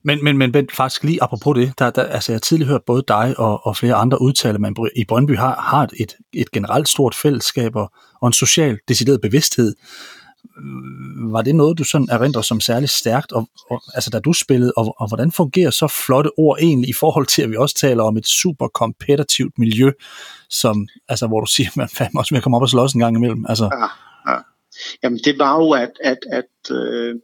[0.06, 3.04] Men, men, men faktisk lige apropos det, der, der, altså jeg har tidligere hørt både
[3.08, 6.90] dig og, og flere andre udtale, at man i Brøndby har, har et, et generelt
[6.90, 9.76] stort fællesskab og, og en social decideret bevidsthed.
[10.58, 14.34] Øh, var det noget, du sådan erindrer som særligt stærkt, og, og, altså da du
[14.34, 17.76] spillede, og, og hvordan fungerer så flotte ord egentlig i forhold til, at vi også
[17.76, 19.92] taler om et super kompetitivt miljø,
[20.50, 23.16] som, altså, hvor du siger, man fandme også vil komme op og slås en gang
[23.16, 23.46] imellem?
[23.50, 23.64] Altså.
[23.64, 23.88] Ja,
[24.34, 24.40] ja.
[25.04, 27.16] Jamen det var jo, at, at, at øh,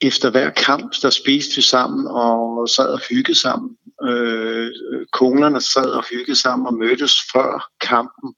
[0.00, 3.76] efter hver kamp, der spiste vi sammen og sad og hyggede sammen.
[4.02, 8.34] Øh, øh konerne sad og hyggede sammen og mødtes før kampen.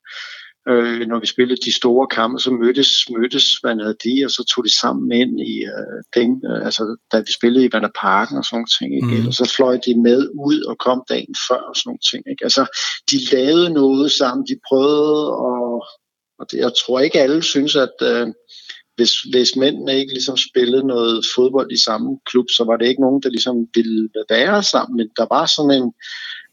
[0.68, 4.64] Øh, når vi spillede de store kampe, så mødtes, mødtes havde de, og så tog
[4.64, 8.44] de sammen ind i øh, den, øh, altså da vi spillede i Vanderparken Parken og
[8.44, 8.90] sådan nogle ting.
[9.00, 9.22] Ikke?
[9.22, 9.28] Mm.
[9.28, 12.22] Og så fløj de med ud og kom dagen før og sådan nogle ting.
[12.30, 12.44] Ikke?
[12.48, 12.64] Altså,
[13.10, 15.84] de lavede noget sammen, de prøvede, og,
[16.38, 18.26] og det, jeg tror ikke alle synes, at øh,
[18.96, 23.04] hvis, hvis mændene ikke ligesom spillede noget fodbold i samme klub, så var det ikke
[23.06, 25.92] nogen, der ligesom ville være sammen, men der var sådan en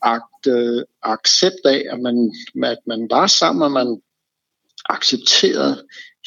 [0.03, 4.01] akt, øh, accept af, at man, at man var sammen, og man
[4.89, 5.83] accepterede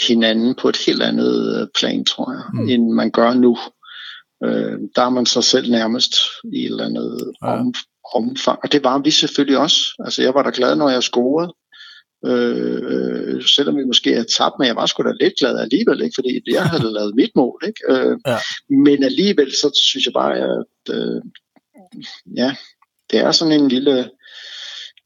[0.07, 2.69] hinanden på et helt andet øh, plan, tror jeg, mm.
[2.69, 3.59] end man gør nu.
[4.45, 6.15] Øh, der er man sig selv nærmest
[6.53, 7.61] i et eller andet ja.
[7.61, 7.75] om,
[8.15, 9.77] omfang, og det var vi selvfølgelig også.
[9.99, 11.55] Altså, jeg var da glad, når jeg scorede.
[12.27, 16.15] Øh, selvom vi måske havde tabt, men jeg var sgu da lidt glad alligevel, ikke?
[16.15, 17.63] fordi jeg havde lavet mit mål.
[17.67, 17.81] Ikke?
[17.89, 18.39] Øh, ja.
[18.69, 21.23] Men alligevel, så synes jeg bare, at øh,
[22.37, 22.57] ja,
[23.11, 24.11] det er sådan en lille...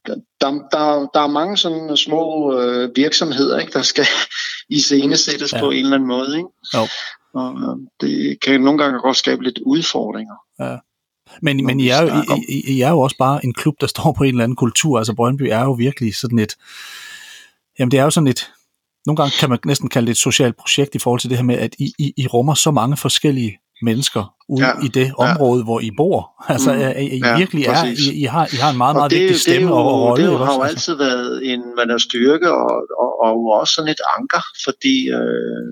[0.07, 4.05] Der, der, der er mange sådan små øh, virksomheder, ikke, der skal
[4.69, 5.59] i scene sættes ja.
[5.59, 6.37] på en eller anden måde.
[6.37, 6.49] Ikke?
[6.75, 6.87] Jo.
[7.33, 10.35] Og øh, det kan nogle gange godt skabe lidt udfordringer.
[10.59, 10.77] Ja.
[11.41, 12.07] Men, men I, er jo,
[12.49, 14.97] I, I er jo også bare en klub, der står på en eller anden kultur.
[14.97, 16.55] Altså Brøndby er jo virkelig sådan et...
[17.79, 18.51] Jamen det er jo sådan et...
[19.05, 21.45] Nogle gange kan man næsten kalde det et socialt projekt i forhold til det her
[21.45, 25.59] med, at I, I, I rummer så mange forskellige mennesker ude ja, i det område,
[25.59, 25.63] ja.
[25.63, 26.19] hvor I bor.
[26.53, 29.11] Altså, mm, I, I ja, virkelig er, I, I, har, I har en meget, meget
[29.11, 30.25] det, vigtig stemme det jo, og rolle.
[30.25, 32.71] Det har jo altid været en man er styrke og,
[33.03, 35.67] og, og også sådan et anker, fordi øh,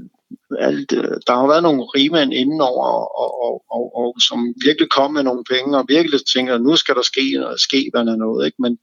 [0.60, 2.88] alt, øh, der har været nogle rigmænd indenover,
[3.22, 6.76] og, og, og, og, som virkelig kom med nogle penge, og virkelig tænker, at nu
[6.76, 7.26] skal der ske,
[7.58, 8.45] ske hvad noget.
[8.45, 8.62] Ikke?
[8.65, 8.78] Men,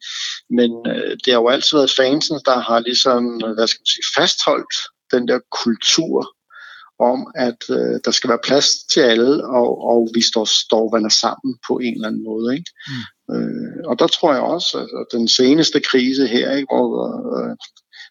[0.58, 3.22] men øh, det har jo altid været fansen, der har ligesom,
[3.56, 4.74] hvad skal man sige, fastholdt
[5.12, 6.35] den der kultur
[6.98, 11.12] om, at øh, der skal være plads til alle, og, og vi står, står vandet
[11.12, 12.54] sammen på en eller anden måde.
[12.56, 12.70] Ikke?
[12.88, 13.34] Mm.
[13.34, 16.88] Øh, og der tror jeg også, at den seneste krise her, ikke, hvor
[17.36, 17.56] øh,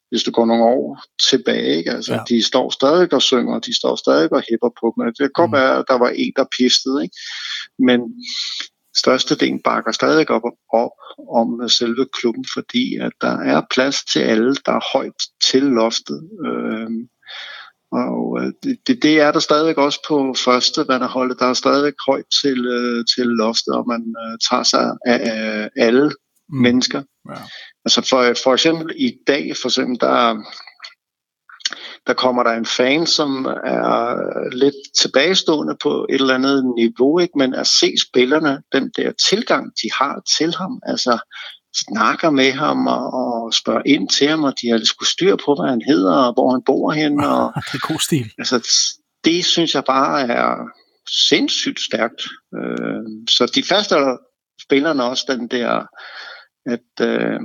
[0.10, 1.91] hvis du går nogle år tilbage, ikke?
[1.91, 2.19] Altså, ja.
[2.30, 5.06] de står stadig og synger, de står stadig og hæpper på dem.
[5.06, 5.58] Det kan godt mm.
[5.58, 7.17] være, at der var en, der pistede, ikke?
[7.80, 8.00] men
[8.98, 10.41] størstedelen bakker stadig op,
[10.74, 10.89] op
[11.39, 16.30] om selve klubben, fordi at der er plads til alle, der er højt til loftet.
[16.45, 16.89] Øh,
[17.91, 18.54] og øh,
[18.88, 21.39] det, det er der stadig også på første vanderholdet.
[21.39, 25.69] Der er stadig højt til, øh, til loftet, og man øh, tager sig af, af
[25.76, 26.12] alle
[26.50, 26.62] mm.
[26.62, 27.02] mennesker.
[27.30, 27.41] Ja.
[27.86, 30.43] Altså for, for eksempel i dag, for eksempel, der,
[32.08, 34.15] der kommer der en fan, som er
[34.56, 37.38] lidt tilbagestående på et eller andet niveau, ikke?
[37.38, 41.17] men at se spillerne, den der tilgang, de har til ham, altså
[41.76, 45.56] snakker med ham og, og spørger ind til ham, og de har sgu styr på,
[45.56, 47.28] hvad han hedder, og hvor han bor henne.
[47.28, 48.32] Og, det er god stil.
[48.38, 48.68] Altså,
[49.26, 50.56] det synes jeg bare er
[51.30, 52.22] sindssygt stærkt.
[52.56, 53.96] Øh, så de faste
[54.62, 55.86] spillerne også den der,
[56.66, 57.40] at øh,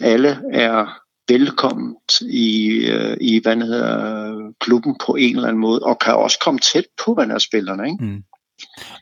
[0.00, 5.98] alle er velkommen i, øh, i hvad hedder, klubben på en eller anden måde, og
[5.98, 7.84] kan også komme tæt på, hvad er spillerne.
[7.90, 8.04] Ikke?
[8.04, 8.22] Mm.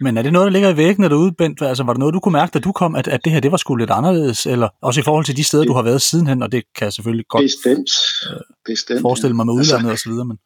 [0.01, 1.62] Men er det noget, der ligger i væggene derude, Bent?
[1.62, 3.51] Altså, var det noget, du kunne mærke, da du kom, at, at det her det
[3.51, 4.47] var sgu lidt anderledes?
[4.47, 6.92] Eller også i forhold til de steder, du har været sidenhen, og det kan jeg
[6.92, 7.90] selvfølgelig godt Bestemt.
[8.31, 9.01] Øh, Bestemt.
[9.01, 10.27] forestille mig med altså- udlandet altså, og så videre.
[10.27, 10.38] Men...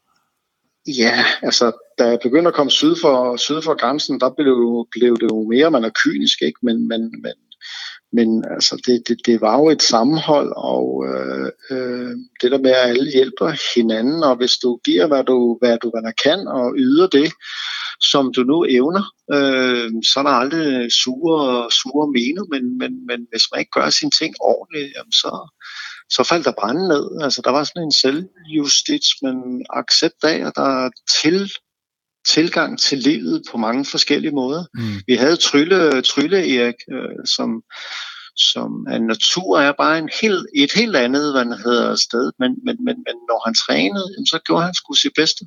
[0.99, 5.17] Ja, altså, da jeg begyndte at komme syd for, syd for grænsen, der blev, blev
[5.21, 6.59] det jo mere, man er kynisk, ikke?
[6.63, 7.37] Men, men, men,
[8.13, 12.71] men altså, det, det, det var jo et sammenhold, og øh, øh, det der med,
[12.71, 16.75] at alle hjælper hinanden, og hvis du giver, hvad du, hvad du hvad kan, og
[16.77, 17.33] yder det,
[18.11, 19.05] som du nu evner,
[19.37, 23.91] øh, så er der aldrig sure, sure mener, men, men, men hvis man ikke gør
[23.91, 25.33] sine ting ordentligt, jamen så,
[26.11, 27.23] så faldt der brænde ned.
[27.25, 29.37] Altså, der var sådan en selvjustits, men
[29.71, 30.91] accept af, at der er
[31.23, 31.53] til,
[32.27, 34.65] tilgang til livet på mange forskellige måder.
[34.75, 35.01] Mm.
[35.07, 37.63] Vi havde Trylle, Trylle Erik, øh, som,
[38.37, 42.33] som af natur er bare en helt, et helt andet, hvad han hedder, sted.
[42.39, 45.45] Men, men, men, men når han trænede, så gjorde han sgu sit bedste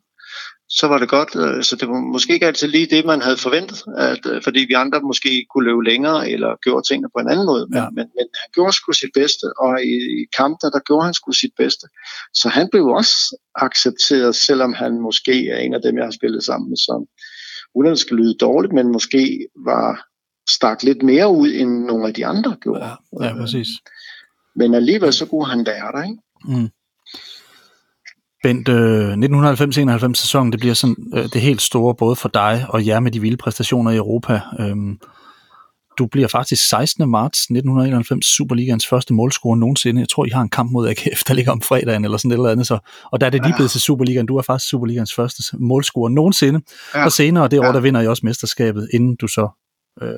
[0.70, 1.36] så var det godt.
[1.36, 4.60] Øh, så det var måske ikke altid lige det, man havde forventet, at, øh, fordi
[4.60, 7.68] vi andre måske kunne løbe længere eller gjorde tingene på en anden måde.
[7.70, 7.90] Men, ja.
[7.90, 11.32] men, men han gjorde sgu sit bedste, og i, i kampene, der gjorde han sgu
[11.32, 11.88] sit bedste.
[12.34, 13.16] Så han blev også
[13.56, 17.06] accepteret, selvom han måske er en af dem, jeg har spillet sammen med, som
[17.76, 20.08] uden at det skal lyde dårligt, men måske var
[20.50, 22.86] stak lidt mere ud, end nogle af de andre gjorde.
[22.86, 23.68] Ja, ja præcis.
[24.56, 26.22] Men alligevel så kunne han være der, ikke?
[26.46, 26.70] Mm.
[28.46, 32.86] Bent, øh, 1990-91 sæsonen, det bliver sådan øh, det helt store, både for dig og
[32.86, 34.42] jer med de vilde præstationer i Europa.
[34.60, 35.00] Øhm,
[35.98, 37.10] du bliver faktisk 16.
[37.10, 40.02] marts 1991 Superligans første målscorer nogensinde.
[40.02, 42.36] Jeg tror, I har en kamp mod AGF, der ligger om fredagen eller sådan et
[42.36, 42.68] eller andet.
[42.68, 42.78] Så,
[43.12, 44.26] og der er det lige blevet til Superligaen.
[44.26, 46.62] Du er faktisk Superligans første målscorer nogensinde.
[46.96, 47.06] Ja.
[47.06, 49.48] Og senere det år, der vinder I også mesterskabet, inden du så
[50.02, 50.10] øh,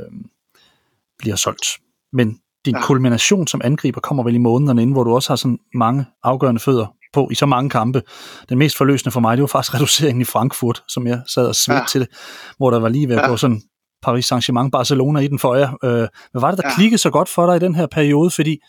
[1.20, 1.66] bliver solgt.
[2.14, 2.82] Men din ja.
[2.82, 6.60] kulmination som angriber kommer vel i månederne inden, hvor du også har sådan mange afgørende
[6.60, 8.02] fødder på i så mange kampe.
[8.50, 11.56] Den mest forløsende for mig, det var faktisk reduceringen i Frankfurt, som jeg sad og
[11.56, 11.88] svedte ja.
[11.88, 12.08] til,
[12.58, 13.28] hvor der var lige ved at ja.
[13.28, 13.62] gå sådan
[14.02, 15.78] Paris Saint-Germain, Barcelona i den for jer.
[15.84, 16.76] Øh, hvad var det, der ja.
[16.76, 18.32] klikkede så godt for dig i den her periode?
[18.32, 18.60] Fordi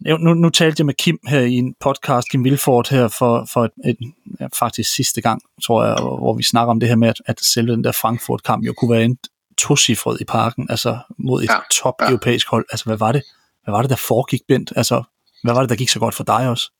[0.00, 3.64] nu, nu talte jeg med Kim her i en podcast, Kim Vilfort her, for, for
[3.64, 3.96] et, et,
[4.40, 7.40] ja, faktisk sidste gang, tror jeg, hvor vi snakker om det her med, at, at
[7.40, 9.18] selve den der Frankfurt-kamp jo kunne være en
[9.58, 11.58] tosifret i parken, altså mod et ja.
[11.82, 12.66] top europæisk hold.
[12.70, 13.22] Altså, hvad var det?
[13.64, 14.72] Hvad var det, der foregik, Bent?
[14.76, 15.02] Altså,
[15.42, 16.72] hvad var det, der gik så godt for dig også?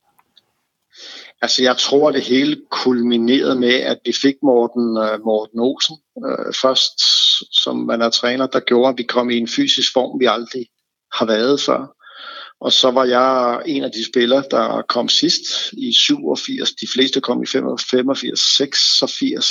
[1.42, 6.54] Altså, jeg tror, det hele kulminerede med, at vi fik Morten, uh, Morten Olsen uh,
[6.62, 7.00] først,
[7.62, 10.66] som man er træner, der gjorde, at vi kom i en fysisk form, vi aldrig
[11.12, 11.94] har været før.
[12.60, 16.70] Og så var jeg en af de spillere, der kom sidst i 87.
[16.70, 19.46] De fleste kom i 85, 86.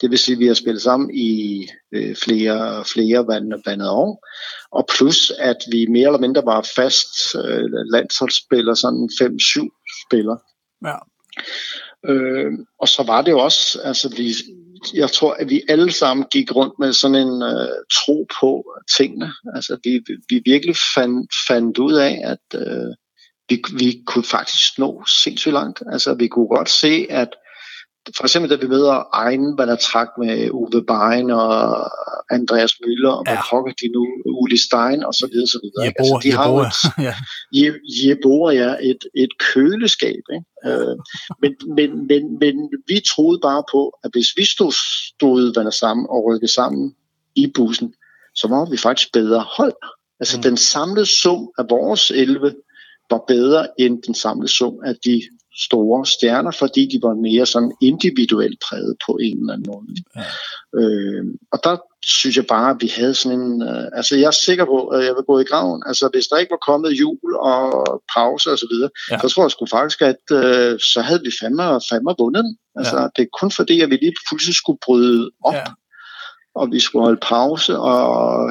[0.00, 3.26] Det vil sige, at vi har spillet sammen i øh, flere, flere
[3.66, 4.26] vandet år.
[4.72, 10.38] Og plus, at vi mere eller mindre var fast øh, landsholdsspillere, sådan 5-7 spillere.
[10.84, 10.96] Ja.
[12.08, 14.34] Øh, og så var det jo også, altså vi,
[14.94, 18.64] jeg tror, at vi alle sammen gik rundt med sådan en øh, tro på
[18.96, 19.32] tingene.
[19.54, 22.94] Altså vi, vi virkelig fandt, fandt ud af, at øh,
[23.48, 25.82] vi, vi kunne faktisk nå sindssygt langt.
[25.92, 27.28] Altså vi kunne godt se, at
[28.16, 31.90] for eksempel da vi hvad der trak med Uwe Bein og
[32.30, 33.86] Andreas Møller, og hvad ja.
[33.86, 34.06] de nu,
[34.40, 35.84] Uli Stein og så videre, så videre.
[35.86, 36.70] Jeboa, altså, de har Jeboa.
[37.08, 37.14] ja.
[38.02, 40.22] Jeboa, ja, et, et køleskab.
[40.36, 40.44] Ikke?
[40.66, 40.96] Øh,
[41.42, 42.54] men, men, men, men
[42.88, 44.72] vi troede bare på, at hvis vi stod,
[45.14, 46.94] stod vandet sammen og rykkede sammen
[47.34, 47.94] i bussen,
[48.34, 49.76] så var vi faktisk bedre hold.
[50.20, 50.42] Altså mm.
[50.42, 52.54] den samlede sum af vores 11
[53.10, 55.22] var bedre end den samlede sum af de
[55.56, 59.86] store stjerner, fordi de var mere sådan individuelt præget på en eller anden måde.
[60.16, 60.24] Ja.
[60.80, 63.62] Øh, og der synes jeg bare, at vi havde sådan en...
[63.62, 65.82] Øh, altså jeg er sikker på, at jeg vil gå i graven.
[65.86, 67.62] Altså hvis der ikke var kommet jul og
[68.16, 69.18] pause og så videre, ja.
[69.18, 72.56] så tror jeg sgu faktisk, at øh, så havde vi fandme, fandme vundet.
[72.78, 73.06] Altså ja.
[73.16, 75.54] det er kun fordi, at vi lige pludselig skulle bryde op.
[75.54, 75.64] Ja
[76.54, 78.02] og vi skulle holde pause og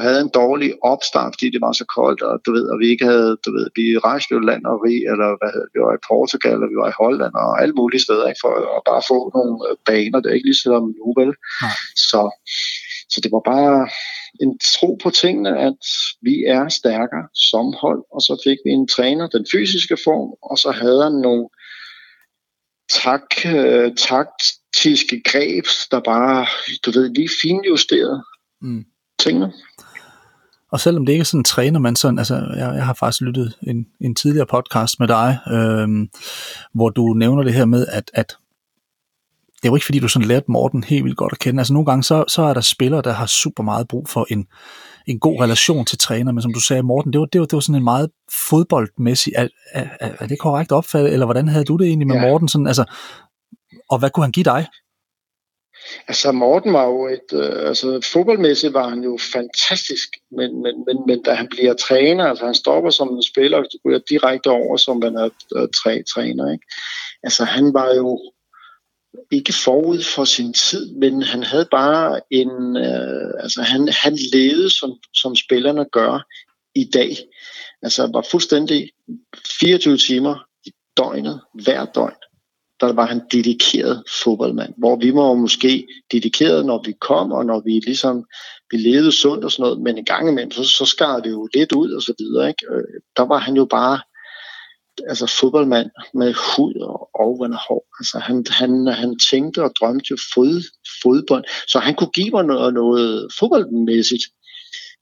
[0.02, 3.04] havde en dårlig opstart, fordi det var så koldt, og du ved, og vi ikke
[3.04, 6.06] havde, du ved, vi rejste jo land og rig, eller hvad hedder, vi var i
[6.10, 9.18] Portugal, og vi var i Holland, og alle mulige steder, ikke, for at bare få
[9.36, 11.32] nogle øh, baner, det er ikke ligesom nu, vel?
[11.64, 11.76] Nej.
[12.10, 12.20] Så,
[13.12, 13.88] så det var bare
[14.44, 15.82] en tro på tingene, at
[16.28, 20.56] vi er stærkere som hold, og så fik vi en træner, den fysiske form, og
[20.62, 21.44] så havde han nogle
[22.90, 23.88] tak, øh,
[24.74, 26.46] taktiske greb, der bare,
[26.86, 28.22] du ved, lige finjusteret
[28.62, 28.84] mm.
[29.18, 29.52] tingene.
[30.72, 33.54] Og selvom det ikke er sådan træner, man sådan, altså jeg, jeg har faktisk lyttet
[33.62, 35.88] en, en tidligere podcast med dig, øh,
[36.74, 38.36] hvor du nævner det her med, at, at
[39.56, 41.60] det er jo ikke fordi, du sådan lærte Morten helt vildt godt at kende.
[41.60, 44.46] Altså nogle gange, så, så er der spillere, der har super meget brug for en,
[45.06, 47.52] en god relation til træner, men som du sagde, Morten, det var, det var, det
[47.52, 48.10] var sådan en meget
[48.48, 52.28] fodboldmæssig, er, er, er det korrekt opfattet, eller hvordan havde du det egentlig med ja.
[52.28, 52.48] Morten?
[52.48, 52.84] Sådan, altså,
[53.90, 54.66] og hvad kunne han give dig?
[56.08, 60.98] Altså Morten var jo et, øh, altså fodboldmæssigt var han jo fantastisk, men, men, men,
[61.06, 64.76] men da han bliver træner, altså han stopper som en spiller, og ryger direkte over
[64.76, 65.68] som man er uh,
[66.14, 66.66] træner, ikke?
[67.22, 68.20] Altså han var jo
[69.30, 74.70] ikke forud for sin tid, men han havde bare en, øh, altså han, han levede
[74.70, 76.26] som, som spillerne gør
[76.74, 77.16] i dag.
[77.82, 78.90] Altså var fuldstændig
[79.60, 82.23] 24 timer i døgnet, hver døgn,
[82.80, 87.60] der var han dedikeret fodboldmand, hvor vi var måske dedikeret, når vi kom, og når
[87.60, 88.24] vi ligesom,
[88.70, 91.48] vi levede sundt og sådan noget, men en gang imellem, så, så skar det jo
[91.54, 92.66] lidt ud og så videre, ikke?
[92.72, 94.00] Øh, der var han jo bare
[95.08, 97.86] altså fodboldmand med hud og overvandet hår.
[98.00, 100.62] Altså han, han, han tænkte og drømte jo fod,
[101.02, 104.24] fodbold, så han kunne give mig noget, noget fodboldmæssigt.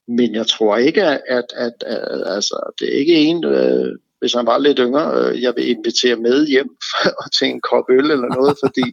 [0.08, 4.34] Men jeg tror ikke, at, at, at, at altså, det er ikke en, øh, hvis
[4.38, 6.70] han var lidt yngre, øh, jeg vil invitere med hjem
[7.36, 8.86] til en kop øl eller noget, fordi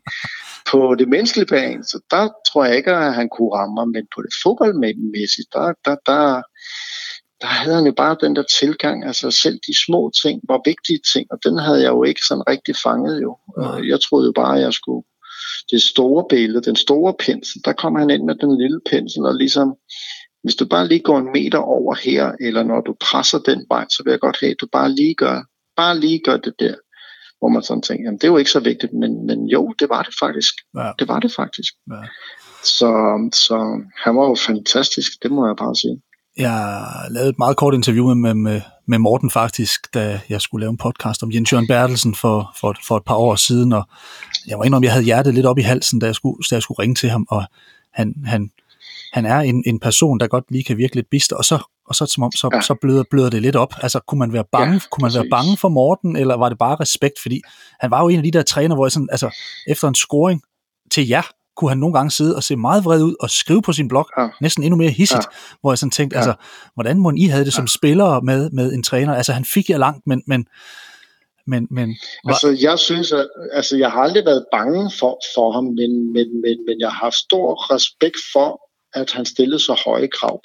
[0.71, 4.05] på det menneskelige plan, så der tror jeg ikke, at han kunne ramme mig, men
[4.15, 6.41] på det fodboldmæssigt, der, der, der,
[7.41, 11.01] der havde han jo bare den der tilgang, altså selv de små ting var vigtige
[11.13, 13.37] ting, og den havde jeg jo ikke sådan rigtig fanget jo.
[13.57, 13.89] Nej.
[13.91, 15.03] Jeg troede jo bare, at jeg skulle
[15.71, 19.35] det store billede, den store pensel, der kom han ind med den lille pensel, og
[19.35, 19.67] ligesom,
[20.43, 23.85] hvis du bare lige går en meter over her, eller når du presser den vej,
[23.89, 25.41] så vil jeg godt have, at du bare lige gør,
[25.77, 26.75] bare lige gør det der.
[27.39, 29.89] Hvor man sådan tænker, jamen det er jo ikke så vigtigt, men, men jo, det
[29.89, 30.53] var det faktisk.
[30.77, 30.91] Ja.
[30.99, 31.73] Det var det faktisk.
[31.91, 32.01] Ja.
[32.63, 32.91] Så,
[33.33, 33.57] så
[34.03, 36.01] han var jo fantastisk, det må jeg bare sige.
[36.37, 40.69] Jeg lavede et meget kort interview med, med, med Morten faktisk, da jeg skulle lave
[40.69, 43.83] en podcast om Jens Jørgen Bertelsen for, for, for et par år siden, og
[44.47, 46.63] jeg var indrømme, jeg havde hjertet lidt op i halsen, da jeg skulle, da jeg
[46.63, 47.43] skulle ringe til ham, og
[47.93, 48.49] han, han,
[49.13, 51.95] han er en, en person, der godt lige kan virke lidt bister, og så, og
[51.95, 52.61] så, som om, så, ja.
[52.61, 53.73] så bløder, bløder det lidt op.
[53.81, 56.57] Altså, kunne man være bange, ja, kunne man være bange for Morten, eller var det
[56.57, 57.19] bare respekt?
[57.21, 57.41] Fordi
[57.79, 59.35] han var jo en af de der træner, hvor jeg sådan, altså,
[59.67, 60.41] efter en scoring
[60.91, 61.23] til jer,
[61.55, 64.09] kunne han nogle gange sidde og se meget vred ud og skrive på sin blog,
[64.17, 64.27] ja.
[64.41, 65.37] næsten endnu mere hissigt, ja.
[65.61, 66.21] hvor jeg sådan tænkte, ja.
[66.21, 66.33] altså,
[66.73, 67.67] hvordan må I havde det som ja.
[67.67, 69.15] spillere med, med en træner?
[69.15, 70.47] Altså, han fik jer langt, men, men,
[71.47, 72.31] men, men var...
[72.31, 76.41] Altså, jeg synes, at altså, jeg har aldrig været bange for, for ham, men, men,
[76.41, 78.61] men, men jeg har haft stor respekt for,
[78.93, 80.41] at han stillede så høje krav.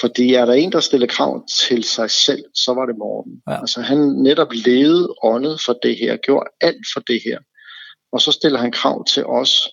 [0.00, 3.42] Fordi er der en, der stiller krav til sig selv, så var det Morten.
[3.48, 3.60] Ja.
[3.60, 7.38] Altså han netop levede åndet for det her, gjorde alt for det her.
[8.12, 9.68] Og så stiller han krav til os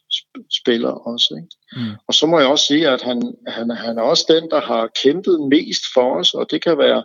[0.62, 1.36] spillere også.
[1.38, 1.86] Ikke?
[1.86, 1.96] Mm.
[2.08, 4.90] Og så må jeg også sige, at han, han, han er også den, der har
[5.04, 7.04] kæmpet mest for os, og det kan være,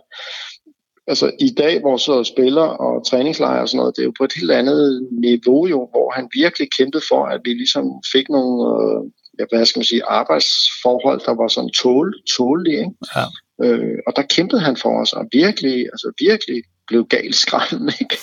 [1.07, 4.23] altså i dag, hvor så spiller og træningslejre og sådan noget, det er jo på
[4.23, 8.55] et helt andet niveau jo, hvor han virkelig kæmpede for, at vi ligesom fik nogle,
[8.73, 9.11] øh,
[9.49, 12.95] hvad skal man sige, arbejdsforhold, der var sådan tål, tålige, ikke?
[13.15, 13.25] Ja.
[13.63, 17.91] Øh, og der kæmpede han for os, og virkelig, altså virkelig blev galt skrællen.
[18.01, 18.17] Ikke?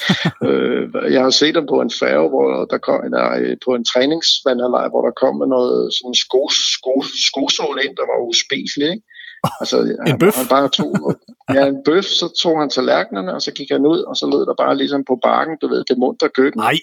[0.47, 4.89] øh, jeg har set dem på en færge, hvor der kom, der, på en træningsvandhalej,
[4.89, 6.43] hvor der kom noget sådan sko,
[6.75, 6.95] sko,
[7.29, 8.89] skosål ind, der var uspiselig.
[8.95, 9.07] Ikke?
[9.61, 10.37] Altså, en bøf?
[10.37, 10.93] Han bare tog,
[11.55, 14.43] ja, en bøf, så tog han tallerkenerne, og så gik han ud, og så lød
[14.47, 16.61] der bare ligesom på bakken, du ved, det munter køkken.
[16.61, 16.79] Nej.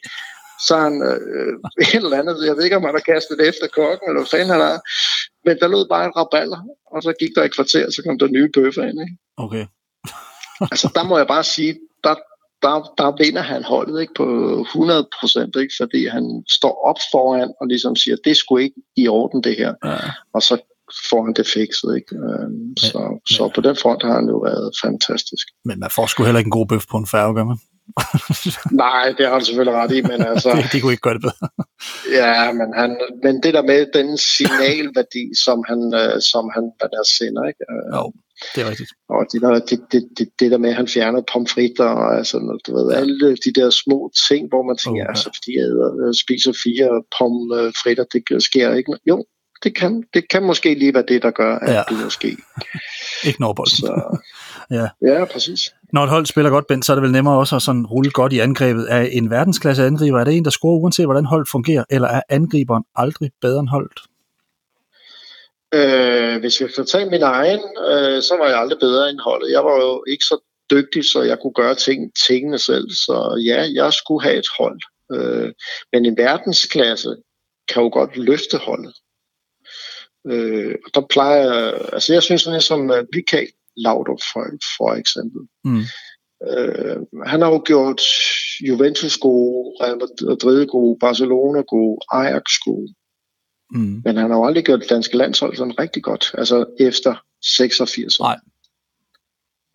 [0.68, 1.54] Så han øh,
[1.86, 4.34] et eller andet, jeg ved ikke, om han har kastet det efter kokken, eller hvad
[4.34, 4.78] fanden han er,
[5.46, 6.62] men der lød bare en raballer,
[6.94, 9.00] og så gik der et kvarter, så kom der nye bøffer ind.
[9.06, 9.18] Ikke?
[9.46, 9.66] Okay
[10.72, 12.16] altså, der må jeg bare sige, der,
[12.62, 14.26] der, der vinder han holdet ikke, på
[14.62, 19.44] 100 procent, fordi han står op foran og ligesom siger, det skulle ikke i orden
[19.44, 19.74] det her.
[19.86, 19.98] Ja.
[20.34, 20.58] Og så
[21.10, 21.90] får han det fikset.
[21.96, 22.16] Ikke?
[22.16, 25.46] Øhm, men, så, men, så på den front har han jo været fantastisk.
[25.66, 27.58] Men man får sgu heller ikke en god bøf på en færge, gør man?
[28.86, 30.50] Nej, det har han selvfølgelig ret i, men altså...
[30.50, 31.48] de, de kunne ikke gøre det bedre.
[32.22, 32.92] ja, men, han,
[33.24, 37.64] men det der med den signalværdi, som han, øh, som han hvad der sender, ikke?
[37.72, 38.04] Øh, jo,
[38.54, 38.92] det er rigtigt.
[39.16, 42.36] Og det der, det, det, det, det der med, at han fjerner pomfritter, og altså,
[42.66, 45.12] du ved, alle de der små ting, hvor man tænker, okay.
[45.12, 45.90] altså, fordi jeg æder,
[46.24, 48.94] spiser fire pomfritter, det sker ikke.
[49.12, 49.18] Jo,
[49.64, 51.84] det kan, det kan måske lige være det, der gør, at ja.
[51.90, 52.38] det måske...
[53.28, 53.76] ikke når bolden.
[53.76, 54.18] Så,
[54.72, 54.88] ja.
[55.02, 55.74] ja, præcis.
[55.94, 58.12] Når et hold spiller godt, Ben, så er det vel nemmere også at sådan rulle
[58.12, 58.88] godt i angrebet.
[58.90, 62.22] Er en verdensklasse angriber, er det en, der scorer uanset hvordan hold fungerer, eller er
[62.30, 64.00] angriberen aldrig bedre end holdet?
[65.74, 69.52] Øh, hvis jeg skal tage min egen, øh, så var jeg aldrig bedre end holdet.
[69.52, 70.40] Jeg var jo ikke så
[70.72, 72.90] dygtig, så jeg kunne gøre ting, tingene selv.
[72.90, 74.80] Så ja, jeg skulle have et hold.
[75.14, 75.52] Øh,
[75.94, 77.16] men en verdensklasse
[77.70, 78.96] kan jo godt løfte holdet.
[80.28, 83.46] Øh, og der plejer, altså jeg synes sådan som uh, Vika
[83.86, 84.44] Laudrup for,
[84.78, 85.42] for eksempel.
[85.64, 85.84] Mm.
[86.50, 88.02] Øh, han har jo gjort
[88.68, 89.98] Juventus gode, Real
[90.30, 92.94] Madrid gode, Barcelona gode, Ajax gode.
[93.72, 94.02] Mm.
[94.06, 97.16] Men han har jo aldrig gjort det danske landshold sådan rigtig godt, altså efter
[97.58, 98.20] 86.
[98.20, 98.38] Nej.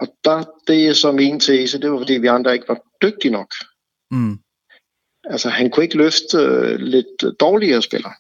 [0.01, 3.33] Og der, det er så min tese, det var fordi vi andre ikke var dygtige
[3.33, 3.55] nok.
[4.11, 4.39] Mm.
[5.25, 8.13] Altså han kunne ikke løfte uh, lidt dårligere spillere.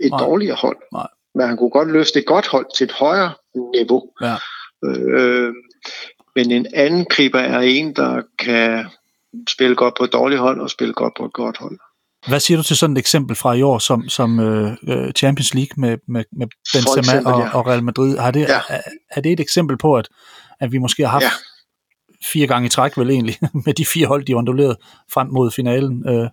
[0.00, 0.20] Et Nej.
[0.20, 0.78] dårligere hold.
[0.92, 1.08] Nej.
[1.34, 3.34] Men han kunne godt løfte et godt hold til et højere
[3.74, 4.10] niveau.
[4.22, 4.36] Ja.
[4.84, 5.52] Øh,
[6.36, 8.86] men en anden griber er en, der kan
[9.48, 11.78] spille godt på et dårligt hold og spille godt på et godt hold.
[12.28, 15.74] Hvad siger du til sådan et eksempel fra i år som, som uh, Champions League
[15.76, 17.50] med, med, med Benzema eksempel, ja.
[17.50, 18.18] og, og Real Madrid?
[18.18, 18.60] Har det, ja.
[18.68, 20.08] er, er det et eksempel på, at,
[20.60, 21.30] at vi måske har haft ja.
[22.32, 24.76] fire gange i træk vel egentlig, med de fire hold, de onduleret
[25.12, 26.08] frem mod finalen?
[26.08, 26.26] Uh,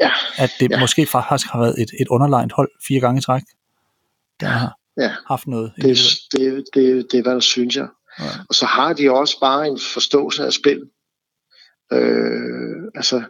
[0.00, 0.10] ja.
[0.36, 0.80] At det ja.
[0.80, 3.42] måske faktisk har været et, et underlegnet hold fire gange i træk?
[4.40, 5.12] Der har ja.
[5.26, 5.72] haft noget.
[5.76, 5.98] Det,
[6.32, 7.88] det, det, det er, hvad der synes jeg.
[8.20, 8.30] Ja.
[8.48, 10.82] Og så har de også bare en forståelse af spil.
[11.92, 13.22] Øh, altså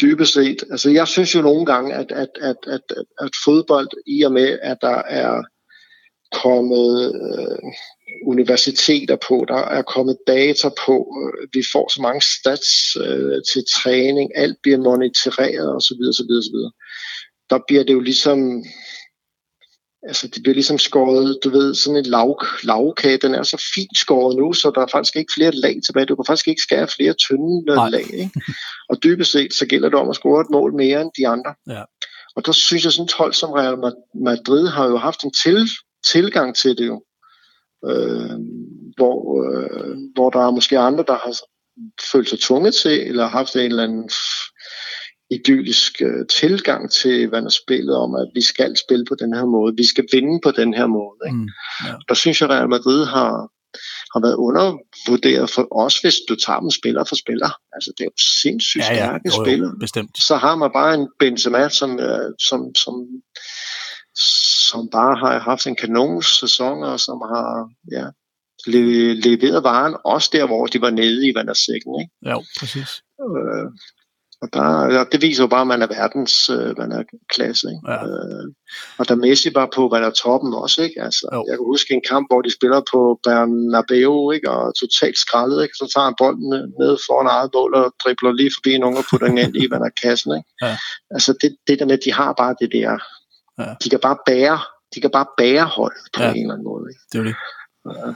[0.00, 2.80] dybest set, altså jeg synes jo nogle gange, at, at, at, at,
[3.20, 5.42] at fodbold i og med, at der er
[6.32, 7.72] kommet øh,
[8.26, 13.64] universiteter på, der er kommet data på, øh, vi får så mange stats øh, til
[13.74, 16.00] træning, alt bliver monitoreret osv.
[16.08, 16.58] osv., osv.
[17.50, 18.64] Der bliver det jo ligesom
[20.02, 23.98] altså det bliver ligesom skåret, du ved, sådan en lav, lavkage, den er så fint
[23.98, 26.06] skåret nu, så der er faktisk ikke flere lag tilbage.
[26.06, 27.90] Du kan faktisk ikke skære flere tynde Nej.
[27.90, 28.14] lag.
[28.14, 28.40] Ikke?
[28.88, 31.54] Og dybest set, så gælder det om at score et mål mere end de andre.
[31.68, 31.82] Ja.
[32.36, 33.78] Og der synes jeg, sådan et hold som Real
[34.24, 35.68] Madrid har jo haft en til,
[36.06, 37.02] tilgang til det jo.
[37.88, 38.38] Øh,
[38.96, 41.36] hvor, øh, hvor der er måske andre, der har
[42.12, 44.10] følt sig tvunget til, eller haft en eller anden
[45.30, 49.44] idyllisk øh, tilgang til, hvad der spillet om, at vi skal spille på den her
[49.44, 51.18] måde, vi skal vinde på den her måde.
[51.26, 51.36] Ikke?
[51.36, 51.48] Mm,
[51.86, 51.94] ja.
[52.08, 53.32] Der synes jeg, at Real Madrid har,
[54.12, 57.50] har været undervurderet for os, hvis du tager dem spiller for spiller.
[57.72, 58.96] Altså, det er jo sindssygt ja, ja.
[58.96, 59.72] stærke jo, jo, spillere.
[59.80, 60.22] Bestemt.
[60.28, 62.94] Så har man bare en Benzema, som, øh, som, som,
[64.70, 68.06] som bare har haft en kanonsæson, og som har ja,
[69.26, 72.00] leveret varen også der, hvor de var nede i vandersækken.
[72.00, 72.12] Ikke?
[72.28, 72.90] Ja, præcis.
[73.26, 73.66] Øh,
[74.42, 77.02] og der, ja, det viser jo bare, at man er verdens øh, man er
[77.34, 77.66] klasse.
[77.74, 77.92] Ikke?
[77.92, 78.04] Ja.
[78.06, 78.46] Øh,
[78.98, 80.82] og der Messi var på, hvad der toppen også.
[80.82, 81.02] Ikke?
[81.02, 84.50] Altså, jeg kan huske en kamp, hvor de spiller på Bernabeu, ikke?
[84.50, 85.62] og totalt skrællet.
[85.62, 85.74] Ikke?
[85.74, 86.48] Så tager han bolden
[86.80, 89.90] ned foran eget mål og dribler lige forbi nogen og putter den ind i, der
[90.02, 90.30] kassen.
[90.38, 90.48] Ikke?
[90.62, 90.76] Ja.
[91.10, 92.92] Altså det, det der med, at de har bare det der.
[93.58, 93.74] Ja.
[93.84, 94.58] De kan bare bære,
[94.94, 96.30] de kan bare bære hold på ja.
[96.30, 96.84] en eller anden måde.
[96.90, 97.02] Ikke?
[97.12, 97.36] Det er det.
[97.86, 98.12] Ja.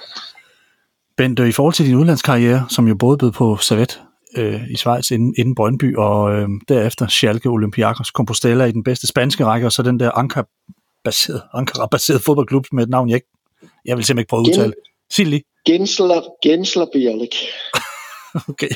[1.16, 4.03] Bent, i forhold til din udlandskarriere, som jo både bød på Servet
[4.36, 9.06] øh, i Schweiz inden, inden Brøndby, og øh, derefter Schalke, Olympiakos, Compostela i den bedste
[9.06, 13.28] spanske række, og så den der Ankara-baseret, Ankara-baseret fodboldklub med et navn, jeg, ikke,
[13.84, 14.74] jeg vil simpelthen ikke prøve at udtale.
[15.12, 15.42] Sig lige.
[15.66, 17.34] Gensler, Gensler Bielik.
[18.48, 18.68] okay.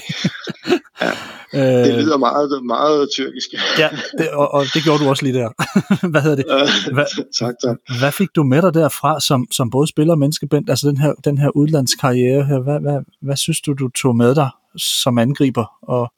[1.52, 3.48] ja, det lyder meget, meget tyrkisk.
[3.78, 3.88] ja,
[4.18, 5.48] det, og, og det gjorde du også lige der.
[6.10, 6.46] hvad hedder det?
[6.92, 7.04] Hvad,
[7.38, 7.76] tak, tak.
[8.00, 11.12] Hvad fik du med dig derfra som, som både spiller og menneskebent, altså den her,
[11.24, 15.66] den her udlandskarriere her, hvad, hvad, hvad synes du, du tog med dig som angriber,
[15.82, 16.12] og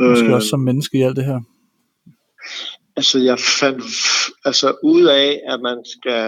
[0.00, 1.40] måske øh, også som menneske i alt det her?
[2.96, 3.84] Altså jeg fandt
[4.44, 6.24] altså ud af, at man skal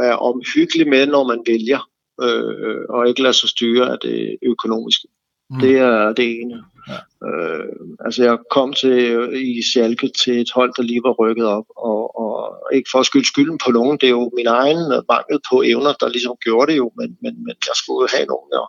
[0.00, 1.88] være omhyggelig med, når man vælger,
[2.22, 5.08] øh, og ikke lade sig styre af det økonomiske.
[5.50, 5.60] Mm.
[5.60, 6.64] Det er det ene.
[6.88, 7.28] Ja.
[7.28, 7.64] Øh,
[8.04, 8.96] altså jeg kom til
[9.58, 12.36] i Schalke til et hold, der lige var rykket op, og, og
[12.72, 14.82] ikke for at skylde skylden på nogen, det er jo min egen
[15.12, 18.50] mangel på evner, der ligesom gjorde det jo, men, men, men jeg skulle have nogen,
[18.54, 18.64] der,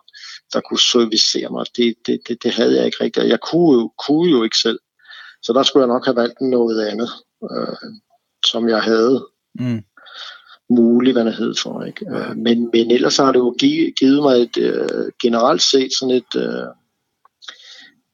[0.52, 1.66] der kunne servicere mig.
[1.76, 4.78] Det, det, det, det havde jeg ikke rigtigt, jeg kunne jo, kunne jo ikke selv.
[5.42, 7.10] Så der skulle jeg nok have valgt noget andet,
[7.50, 7.90] øh,
[8.46, 9.26] som jeg havde.
[9.54, 9.82] Mm
[10.70, 11.82] mulighed for.
[11.82, 12.06] Ikke?
[12.10, 13.54] Øh, men, men ellers har det jo
[13.98, 16.70] givet mig et uh, generelt set sådan et, uh,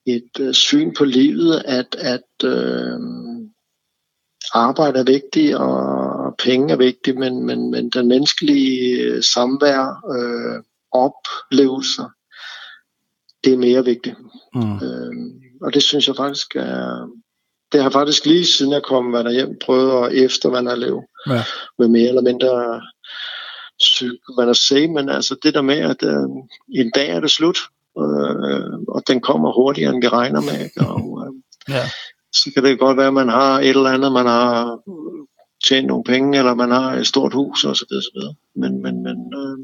[0.07, 3.01] et uh, syn på livet, at, at uh,
[4.55, 12.11] arbejde er vigtigt, og penge er vigtigt, men, men, men den menneskelige samvær, uh, oplevelser,
[13.45, 14.16] det er mere vigtigt.
[14.55, 14.72] Mm.
[14.72, 15.12] Uh,
[15.61, 17.09] og det synes jeg faktisk er,
[17.72, 20.72] det har faktisk lige siden jeg kom der hjem prøvet at eftervandre
[21.26, 21.43] ja.
[21.78, 22.80] med mere eller mindre
[23.78, 26.28] psyk, hvad der siger, men altså det der med, at øh,
[26.74, 27.59] en dag er det slut,
[27.99, 30.80] øh, og den kommer hurtigere, end vi regner med, ikke?
[30.91, 31.32] og øh,
[31.74, 31.84] ja.
[32.32, 34.80] så kan det godt være, at man har et eller andet, man har
[35.64, 38.34] tjent nogle penge, eller man har et stort hus, og så videre.
[38.57, 39.59] Men, men, men øh,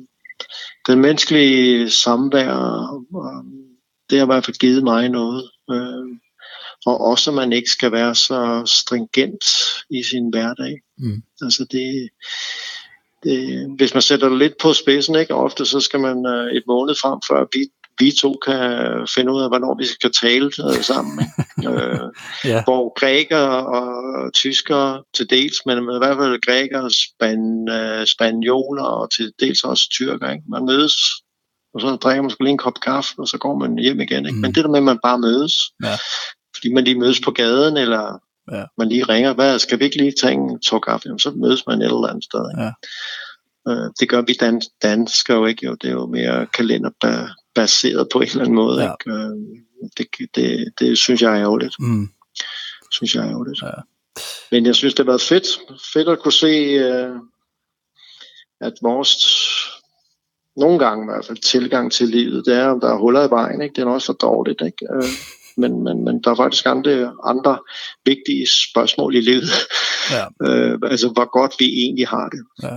[0.86, 3.63] den menneskelige samvær, øh,
[4.10, 5.50] det har i hvert fald givet mig noget.
[5.70, 6.18] Øh,
[6.86, 9.44] og også at man ikke skal være så stringent
[9.90, 10.80] i sin hverdag.
[10.98, 11.22] Mm.
[11.42, 12.08] Altså det,
[13.22, 15.34] det, hvis man sætter det lidt på spidsen, ikke?
[15.34, 18.60] ofte så skal man uh, et måned frem, før vi, vi to kan
[19.14, 21.18] finde ud af, hvornår vi skal tale uh, sammen.
[21.58, 22.08] Uh,
[22.50, 22.64] ja.
[22.64, 23.46] Hvor græker
[23.78, 29.64] og tyskere til dels, men i hvert fald græker, span, uh, spanioler og til dels
[29.64, 30.30] også tyrker.
[30.30, 30.44] Ikke?
[30.48, 30.96] Man mødes
[31.74, 34.26] og så drikker man lige en kop kaffe, og så går man hjem igen.
[34.26, 34.36] Ikke?
[34.36, 34.40] Mm.
[34.40, 35.54] Men det der med, at man bare mødes,
[35.84, 35.96] ja
[36.54, 38.22] fordi man lige mødes på gaden, eller
[38.52, 38.64] ja.
[38.78, 41.06] man lige ringer, hvad, skal vi ikke lige tage en tår kaffe?
[41.06, 42.50] Jamen, så mødes man et eller andet sted.
[42.50, 42.62] Ikke?
[42.62, 42.72] Ja.
[43.68, 45.74] Øh, det gør vi dan danskere jo ikke, jo.
[45.74, 48.82] det er jo mere kalenderbaseret på en eller anden måde.
[48.82, 48.92] Ja.
[48.92, 49.18] Ikke?
[49.18, 49.30] Øh,
[49.96, 51.74] det, det, det synes jeg er ærgerligt.
[51.78, 52.08] Mm.
[52.90, 53.62] Synes jeg er ærgerligt.
[53.62, 53.70] Ja.
[54.50, 55.46] Men jeg synes, det har været fedt,
[55.92, 56.46] fedt at kunne se,
[56.86, 57.16] øh,
[58.60, 59.16] at vores
[60.56, 63.30] nogle gange i hvert fald tilgang til livet, det er, om der er huller i
[63.30, 63.74] vejen, ikke?
[63.76, 64.60] det er også for dårligt.
[64.60, 64.86] Ikke?
[64.94, 65.08] Øh,
[65.56, 67.58] men, men, men der er faktisk andre, andre
[68.04, 69.48] vigtige spørgsmål i livet.
[70.10, 70.24] Ja.
[70.46, 72.42] øh, altså, hvor godt vi egentlig har det.
[72.62, 72.76] Ja.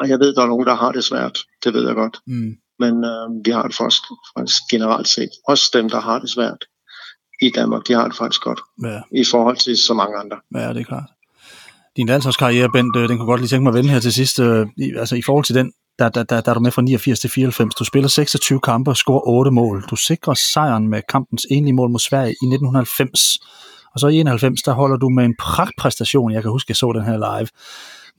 [0.00, 1.38] Og jeg ved, der er nogen, der har det svært.
[1.64, 2.16] Det ved jeg godt.
[2.26, 2.52] Mm.
[2.78, 4.02] men øh, vi har det faktisk,
[4.38, 5.30] faktisk generelt set.
[5.48, 6.64] Også dem, der har det svært
[7.42, 10.36] i Danmark, de har det faktisk godt Ja, i forhold til så mange andre.
[10.54, 11.08] ja det er klart.
[11.96, 14.40] Din landsholdskarriere, Bent, øh, den kunne godt lige tænke mig at vende her til sidst.
[14.40, 16.82] øh, i- Altså i forhold til den, der, der, der, der er du med fra
[16.82, 17.74] 89 til 94.
[17.74, 19.84] Du spiller 26 kampe og scorer 8 mål.
[19.90, 23.38] Du sikrer sejren med kampens enlige mål mod Sverige i 1990.
[23.94, 26.32] Og så i 91, der holder du med en pragtpræstation.
[26.32, 27.48] Jeg kan huske, jeg så den her live.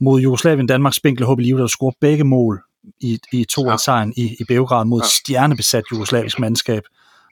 [0.01, 2.61] Mod Jugoslavien, Danmarks spinkle håb i livet, der du scorer begge mål
[3.01, 3.77] i, i to ja.
[3.77, 5.07] sejren i, i Beograd mod Ja.
[5.07, 6.83] stjernebesat jugoslavisk mandskab.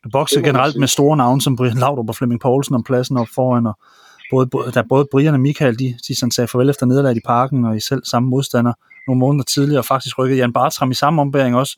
[0.04, 3.28] Du boksede generelt med store navne som Brian Laudrup og Flemming Poulsen om pladsen op
[3.36, 3.78] foran, og
[4.32, 7.22] både, både, da både Brian og Michael, de, de sådan sagde farvel efter nederlaget i
[7.26, 8.74] parken, og I selv samme modstander
[9.08, 11.78] nogle måneder tidligere, og faktisk rykkede Jan Bartram i samme ombæring også,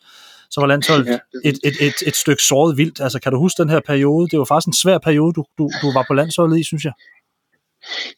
[0.52, 1.20] så var landsholdet Ja,
[1.50, 3.02] et, et, et, et stykke såret vildt.
[3.02, 4.30] Altså, kan du huske den her periode?
[4.30, 6.94] Det var faktisk en svær periode, du, du, du var på landsholdet i, synes jeg.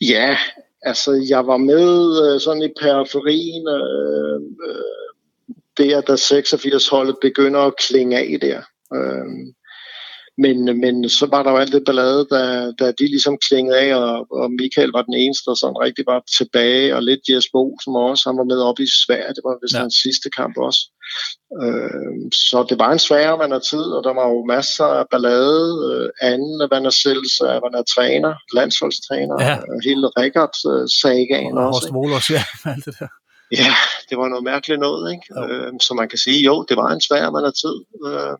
[0.02, 0.38] Ja,
[0.82, 1.88] altså jeg var med
[2.24, 8.62] øh, sådan i periferien, øh, øh, der da 86-holdet begynder at klinge af der.
[8.96, 9.28] Øh,
[10.44, 12.42] men, men så var der jo alt det ballade, da,
[12.80, 16.20] da de ligesom klingede af, og, og Michael var den eneste, der sådan rigtig var
[16.38, 19.58] tilbage, og lidt Jes Bo, som også han var med op i Sverige, det var
[19.64, 19.80] vist Ja.
[19.80, 20.82] hans sidste kamp også.
[21.62, 22.18] Øh,
[22.50, 25.66] så det var en svær man tid, og der var jo masser af ballade.
[25.90, 27.34] Øh, anden Van der Sels,
[27.64, 29.50] Van der træner, landsholdstræner, Ja.
[29.50, 29.58] ja.
[29.88, 31.76] hele Rikard-sagaen Og også.
[31.76, 31.98] Horst ikke?
[31.98, 33.08] Wohlers, ja, alt det der.
[33.62, 33.72] Ja,
[34.10, 35.26] det var noget mærkeligt noget, ikke?
[35.42, 37.76] Øh, så man kan sige, jo, det var en svær man tid.
[38.08, 38.36] Øh,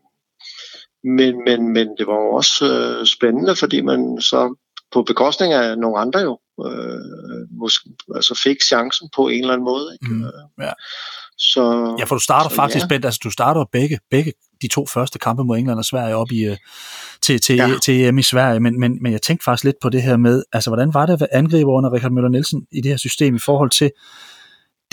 [1.04, 4.54] men, men, men det var jo også øh, spændende, fordi man så
[4.92, 9.64] på bekostning af nogle andre jo øh, måske, altså fik chancen på en eller anden
[9.64, 9.86] måde.
[9.92, 10.14] Ikke?
[10.14, 10.24] Mm,
[10.60, 10.72] ja.
[11.38, 12.88] Så, Ja, for du starter så faktisk, ja.
[12.88, 14.32] Bent, altså du starter begge, begge
[14.62, 16.56] de to første kampe mod England og Sverige op i, øh,
[17.22, 17.70] til, til, ja.
[17.82, 20.42] Til EM i Sverige, men, men, men jeg tænkte faktisk lidt på det her med,
[20.52, 23.36] altså hvordan var det at være angriber under Richard Møller Nielsen i det her system
[23.36, 23.90] i forhold til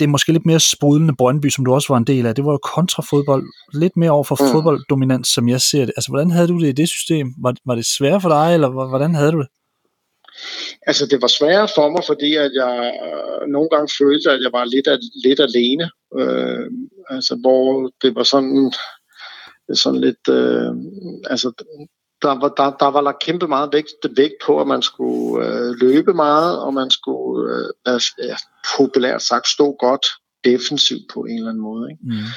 [0.00, 2.34] det er måske lidt mere sprudlende Brøndby, som du også var en del af.
[2.34, 3.44] Det var jo kontrafodbold,
[3.74, 4.52] lidt mere over for mm.
[4.52, 5.92] Fodbolddominans, som jeg ser det.
[5.96, 7.26] Altså, hvordan havde du det i det system?
[7.42, 9.48] Var, var det svært for dig, eller hvordan havde du det?
[10.86, 12.76] Altså, det var sværere for mig, fordi at jeg
[13.06, 14.88] øh, nogle gange følte, at jeg var lidt,
[15.24, 15.86] lidt alene.
[16.20, 16.66] Øh,
[17.10, 18.72] altså, hvor det var sådan,
[19.74, 20.24] sådan lidt...
[20.28, 20.72] Øh,
[21.32, 21.48] altså,
[22.22, 25.74] der var, der, der var lagt kæmpe meget vægt, vægt på, at man skulle øh,
[25.80, 28.36] løbe meget, og man skulle, øh, altså, ja,
[28.76, 30.06] populært sagt, stå godt
[30.44, 31.90] defensivt på en eller anden måde.
[31.90, 32.02] Ikke?
[32.04, 32.28] Mm.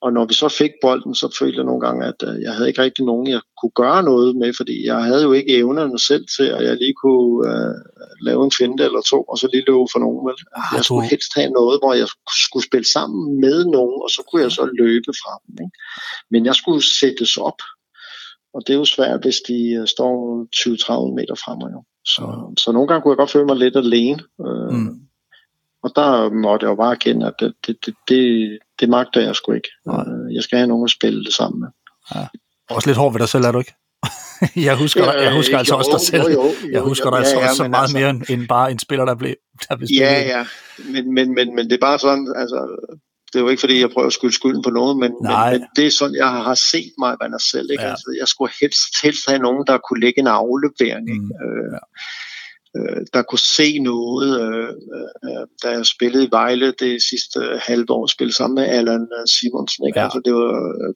[0.00, 2.68] Og når vi så fik bolden, så følte jeg nogle gange, at øh, jeg havde
[2.68, 6.24] ikke rigtig nogen, jeg kunne gøre noget med, fordi jeg havde jo ikke evnerne selv
[6.36, 7.74] til, at jeg lige kunne øh,
[8.20, 10.22] lave en finte eller to, og så lige løbe for nogen.
[10.28, 10.36] Vel?
[10.56, 12.08] Ah, Jeg skulle helst have noget, hvor jeg
[12.46, 15.54] skulle spille sammen med nogen, og så kunne jeg så løbe fra dem.
[15.64, 15.76] Ikke?
[16.32, 17.60] Men jeg skulle sættes op,
[18.56, 20.12] og det er jo svært, hvis de øh, står
[21.10, 21.70] 20-30 meter fra mig.
[21.72, 21.80] Jo.
[22.04, 22.22] Så,
[22.58, 24.22] så nogle gange kunne jeg godt føle mig lidt alene.
[24.46, 25.00] Øh, Mm.
[25.84, 29.34] Og der måtte jeg jo bare erkende, at det, det, det, det, det magter jeg
[29.36, 29.68] sgu ikke.
[29.86, 30.04] Nej.
[30.08, 31.68] Øh, Jeg skal have nogen at spille det sammen med.
[32.70, 33.74] Også lidt hård ved dig selv, er du ikke?
[34.68, 36.22] jeg husker, ja, jeg husker Øh, altså jo, også dig selv.
[36.22, 38.10] Jo, jo, jo, jeg husker jo, dig altså ja, ja, også så meget altså, mere
[38.10, 39.34] end, end bare en spiller, der blev,
[39.68, 40.06] der blev spillet.
[40.06, 40.46] Ja, ja.
[40.92, 42.58] Men, men, men, men det er bare sådan, altså,
[43.32, 45.62] det er jo ikke fordi, jeg prøver at skylde skylden på noget, men, men, men
[45.76, 47.68] det er sådan, jeg har set mig af mig selv.
[47.70, 47.84] Ikke?
[47.84, 47.90] Ja.
[47.90, 51.08] Altså, jeg skulle helst, helst have nogen, der kunne lægge en aflevering.
[51.10, 51.20] Ikke?
[51.22, 51.82] Mm, Øh, ja.
[52.76, 54.68] øh, der kunne se noget, øh,
[55.24, 59.06] øh, da jeg spillede i Vejle det sidste øh, halve år, spillede sammen med Allan
[59.18, 59.86] øh, Simonsen.
[59.86, 59.98] Ikke?
[59.98, 60.04] Ja.
[60.04, 60.52] Altså, det var,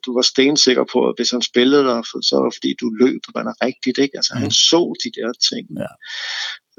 [0.06, 3.20] du var stensikker på, at hvis han spillede der, så var det fordi, du løb,
[3.34, 3.98] man er rigtigt.
[3.98, 4.16] Ikke?
[4.18, 4.40] Altså, Mm.
[4.42, 5.64] han så de der ting.
[5.84, 5.90] Ja.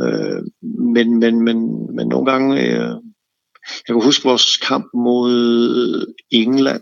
[0.03, 0.41] Øh,
[0.95, 1.57] men, men, men,
[1.95, 2.95] men nogle gange, øh,
[3.87, 5.33] jeg kan huske vores kamp mod
[6.31, 6.81] England.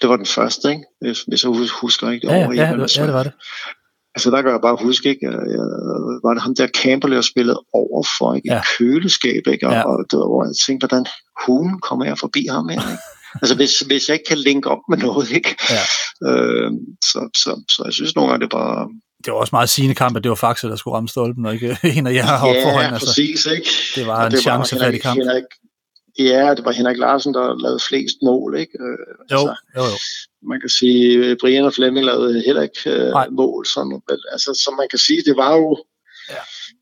[0.00, 0.84] Det var den første, ikke?
[1.00, 2.32] Hvis, hvis jeg hus- husker rigtigt.
[2.32, 3.32] Ja, ja, over ja, England og ja, det var det.
[4.14, 5.20] Altså der kan jeg bare huske, ikke?
[5.26, 5.64] Jeg, jeg,
[6.24, 8.48] var det ham der Campbell, jeg spillede overfor, ikke?
[8.48, 8.54] Ja.
[8.54, 8.62] Ja.
[8.78, 9.66] køleskab, ikke?
[9.66, 9.78] Og, Ja.
[9.78, 9.84] ja.
[9.90, 11.06] og det var, hvor jeg tænkte, hvordan
[11.46, 13.02] hulen kommer jeg forbi ham her, ikke?
[13.42, 15.56] altså hvis, hvis jeg ikke kan linke op med noget, ikke?
[15.76, 15.84] Ja.
[16.28, 16.70] Øh,
[17.10, 18.88] så, så, så jeg synes nogle gange, det er bare...
[19.24, 21.54] Det var også meget sigende kamp, at det var Faxe, der skulle ramme stolpen, og
[21.54, 22.92] ikke en af jer heroppe ja, foran.
[22.94, 23.06] Altså.
[23.06, 23.70] præcis, ikke?
[23.96, 25.18] Det var Og en det chancefattig Henrik- kamp.
[25.20, 25.44] Henrik,
[26.18, 28.78] ja, det var Henrik Larsen, der lavede flest mål, ikke?
[28.80, 28.98] Øh,
[29.32, 29.96] Jo, altså, jo, jo.
[30.48, 33.28] man kan sige, at Brian og Flemming lavede heller ikke øh, Nej.
[33.28, 33.66] mål.
[33.66, 35.84] Sådan, vel, altså, så man kan sige, det var jo
[36.30, 36.34] Ja.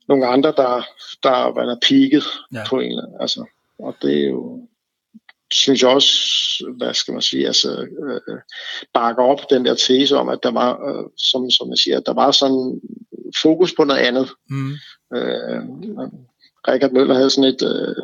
[0.09, 0.83] nogle andre, der,
[1.23, 2.23] der var der peaked
[2.53, 2.65] ja.
[2.69, 3.17] på en eller anden.
[3.21, 3.45] Altså,
[3.79, 4.69] og det er jo,
[5.53, 6.13] synes jeg også,
[6.79, 8.39] hvad skal man sige, altså, øh,
[8.95, 12.07] bakker op den der tese om, at der var, øh, som, som jeg siger, at
[12.07, 12.81] der var sådan
[13.43, 14.29] fokus på noget andet.
[14.51, 14.73] Mm.
[15.17, 15.61] Øh,
[16.69, 17.97] Richard Møller havde sådan et, øh,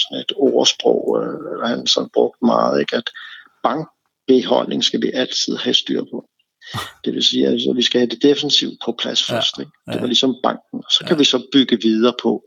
[0.00, 2.96] sådan et ordsprog, øh, han sådan brugte meget, ikke?
[2.96, 3.10] at
[3.62, 6.28] bankbeholdning skal vi altid have styr på.
[7.04, 9.58] Det vil sige, at altså, vi skal have det defensivt på plads Ja, først.
[9.58, 9.70] Ikke?
[9.86, 9.92] ja.
[9.92, 10.78] Det var ligesom banken.
[10.86, 11.18] Og så kan Ja.
[11.18, 12.42] vi så bygge videre på,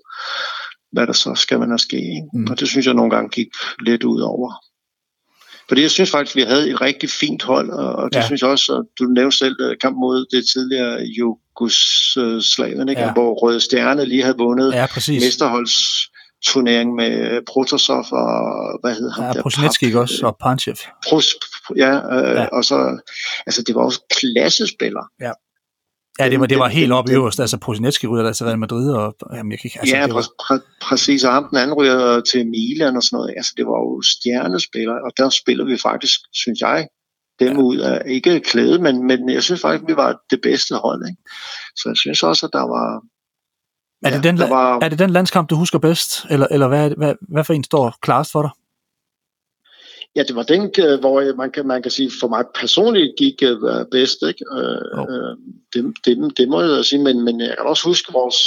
[0.91, 1.97] hvad der så skal man have ske.
[1.97, 2.29] Ikke?
[2.33, 2.47] Mm.
[2.51, 3.47] Og det synes jeg nogle gange gik
[3.85, 4.53] lidt ud over
[5.67, 8.25] Fordi jeg synes faktisk, vi havde et rigtig fint hold, og det ja.
[8.25, 13.01] synes jeg også, at du nævnte selv øh, kamp mod det tidligere Jugoslavien, ikke?
[13.01, 13.13] Ja.
[13.13, 15.75] hvor Røde Stjerne lige havde vundet ja, mesterholds
[16.45, 19.35] turnering med Protosov og hvad hedder han?
[19.35, 20.75] Ja, Prosinetski også, og Panchev.
[21.09, 21.27] Pros,
[21.77, 22.99] ja, øh, ja, og så,
[23.45, 25.07] altså det var også klassespillere.
[25.21, 25.31] Ja.
[26.19, 27.39] Ja, det var, det var helt op øverst.
[27.39, 29.79] Altså, Prosinetski ryger der til Real Madrid, og jamen, jeg kan ikke...
[29.79, 30.21] Altså, ja, var...
[30.21, 33.33] præ- præcis, og ham den anden ryger til Milan og sådan noget.
[33.37, 36.87] Altså, det var jo stjernespillere, og der spiller vi faktisk, synes jeg,
[37.39, 37.63] dem ja.
[37.63, 41.07] ud af, ikke klæde, men, men jeg synes faktisk, vi var det bedste hold.
[41.09, 41.21] Ikke?
[41.75, 43.01] Så jeg synes også, at der var...
[44.05, 46.91] Er det, ja, den, var, er det den landskamp, du husker bedst, eller, eller hvad,
[46.97, 48.51] hvad, hvad for en står klarest for dig?
[50.15, 53.41] Ja, det var den, øh, hvor man kan, man kan sige, for mig personligt gik
[53.43, 54.17] uh, bedst.
[54.27, 54.43] Ikke?
[54.51, 55.35] Uh, oh.
[55.73, 58.37] det, det, det må jeg sige, men, men jeg kan også huske vores,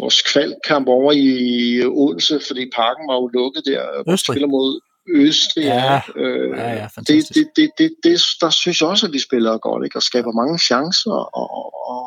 [0.00, 3.82] vores kvalkamp over i Odense, fordi parken var jo lukket der.
[4.12, 4.34] Østrig.
[4.34, 5.64] Spiller mod Østrig.
[5.64, 9.58] Ja, ja, ja det, det, det, det, det, der synes jeg også, at vi spiller
[9.58, 9.98] godt, ikke?
[9.98, 11.48] og skaber mange chancer, og,
[11.88, 12.02] og,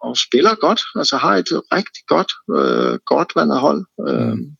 [0.00, 0.80] og spiller godt.
[0.96, 3.84] Altså har et rigtig godt, uh, godt vandet hold.
[3.98, 4.56] Uh, mm.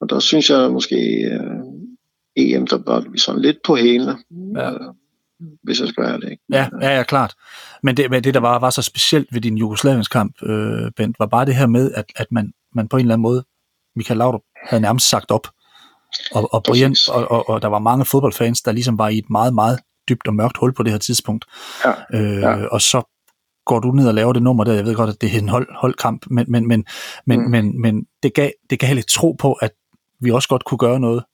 [0.00, 0.98] Og der synes jeg måske...
[1.34, 1.80] Uh,
[2.40, 4.18] EM, der var vi sådan lidt på hælene.
[4.56, 4.70] Ja.
[4.70, 4.80] Øh,
[5.62, 6.30] hvis jeg skal være det.
[6.30, 6.42] Ikke?
[6.52, 7.34] Ja, ja, ja, klart.
[7.82, 11.18] Men det, men det der var, var så specielt ved din Jugoslaviens kamp, øh, Bent,
[11.18, 13.44] var bare det her med, at, at man, man på en eller anden måde,
[13.96, 15.48] Michael Laudrup havde nærmest sagt op.
[16.32, 19.30] Og, og, Brian, og, og, og der var mange fodboldfans, der ligesom var i et
[19.30, 19.78] meget, meget
[20.08, 21.44] dybt og mørkt hul på det her tidspunkt.
[21.84, 22.66] Ja, øh, ja.
[22.66, 23.02] Og så
[23.66, 24.72] går du ned og laver det nummer der.
[24.72, 26.84] Jeg ved godt, at det er en hold, holdkamp, men, men, men,
[27.26, 27.50] men, mm.
[27.50, 29.70] men, men det, gav, det gav lidt tro på, at
[30.20, 31.24] vi også godt kunne gøre noget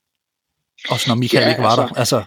[0.89, 1.99] også når Michael ja, ikke var altså, der.
[1.99, 2.25] Altså,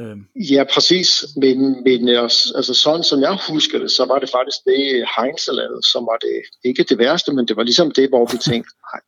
[0.00, 0.16] øh.
[0.52, 1.26] Ja, præcis.
[1.36, 5.82] Men, men altså, sådan som jeg husker det, så var det faktisk det Heinz lavede,
[5.92, 9.00] som var det ikke det værste, men det var ligesom det, hvor vi tænkte, nej,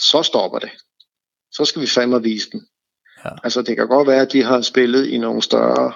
[0.00, 0.70] så stopper det.
[1.52, 2.66] Så skal vi fandme vise den.
[3.24, 3.30] Ja.
[3.44, 5.92] Altså, det kan godt være, at de har spillet i nogle større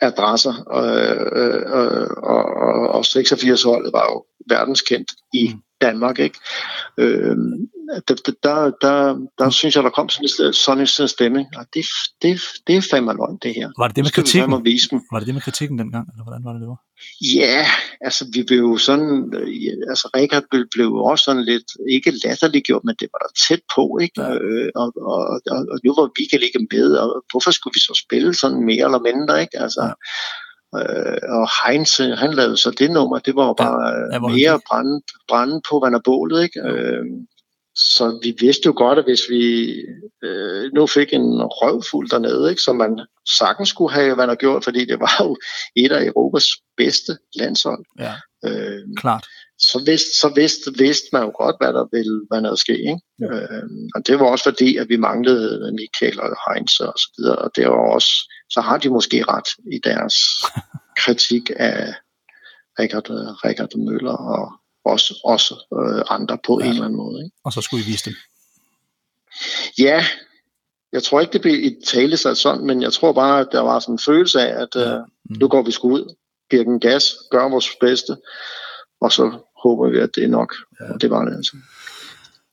[0.00, 0.82] adresser, og,
[1.40, 5.62] og, og, og, og 86-holdet var jo verdenskendt i mm.
[5.80, 6.38] Danmark, ikke?
[6.98, 7.36] Øh,
[8.08, 11.84] der, der, der, der synes jeg, der kom sådan en, sådan en stemning, og det,
[12.22, 13.68] det, det er fandme løgn, det her.
[13.78, 14.64] Var det det med kritikken?
[14.64, 15.00] Vise dem.
[15.12, 16.80] Var det det med kritikken dengang, eller hvordan var det, det var?
[17.40, 17.66] Ja,
[18.00, 19.32] altså vi blev jo sådan,
[19.90, 23.98] altså Rikard blev, blev også sådan lidt, ikke latterliggjort, men det var der tæt på,
[24.02, 24.22] ikke?
[24.22, 24.34] Ja.
[24.34, 25.20] Øh, og, og,
[25.54, 28.84] og, og, nu var vi ikke med, og hvorfor skulle vi så spille sådan mere
[28.88, 29.58] eller mindre, ikke?
[29.64, 29.92] Altså, ja.
[30.76, 34.60] Øh, og Heinz, han lavede så det nummer, det var jo bare ja, ja, mere
[34.68, 36.60] brænde, brænde på vand og bålet, ikke?
[36.60, 36.72] Ja.
[36.72, 37.04] Øh,
[37.74, 39.74] så vi vidste jo godt, at hvis vi
[40.24, 43.00] øh, nu fik en røvfuld dernede, ikke, som man
[43.38, 45.36] sagtens skulle have, hvad der gjort, fordi det var jo
[45.76, 46.44] et af Europas
[46.76, 47.84] bedste landshold.
[47.98, 48.14] Ja,
[48.44, 49.26] øh, klart.
[49.58, 52.76] Så vidste, så vidste, vidste man jo godt, hvad der ville hvad der ske.
[52.78, 53.00] Ikke?
[53.20, 53.26] Ja.
[53.26, 57.36] Øh, og det var også fordi, at vi manglede Michael og Heinz og så videre.
[57.36, 58.12] Og det var også,
[58.50, 60.14] så har de måske ret i deres
[61.02, 61.94] kritik af
[62.78, 63.06] Richard,
[63.44, 64.52] Richard Møller og
[64.84, 66.66] også, også øh, andre på ja.
[66.66, 67.24] en eller anden måde.
[67.24, 67.36] Ikke?
[67.44, 68.14] Og så skulle I vise dem?
[69.78, 70.04] Ja,
[70.92, 73.60] jeg tror ikke, det blev et tale sig sådan, men jeg tror bare, at der
[73.60, 75.36] var sådan en følelse af, at øh, mm.
[75.40, 76.14] nu går vi sgu ud,
[76.50, 78.16] giver den gas, gør vores bedste,
[79.00, 80.54] og så håber vi, at det er nok.
[80.80, 80.92] Ja.
[80.94, 81.56] Og det var det altså.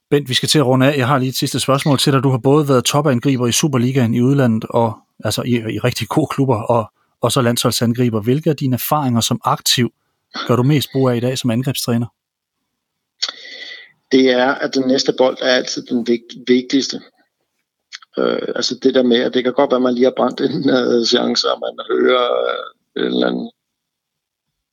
[0.10, 0.98] Bent, vi skal til at runde af.
[0.98, 2.24] Jeg har lige et sidste spørgsmål til dig.
[2.24, 6.28] Du har både været topangriber i Superligaen i udlandet, og altså i, i rigtig gode
[6.28, 6.92] klubber, og,
[7.22, 8.22] og så landsholdsangriber.
[8.22, 9.94] Hvilke af dine erfaringer som aktiv
[10.48, 12.08] gør du mest brug af i dag som angrebstræner?
[14.12, 16.08] det er, at den næste bold er altid den
[16.48, 17.02] vigtigste.
[18.18, 20.42] Øh, altså det der med, at det kan godt være, at man lige har brændt
[20.42, 22.28] en uh, chance, og man hører
[22.96, 23.52] uh, en eller anden,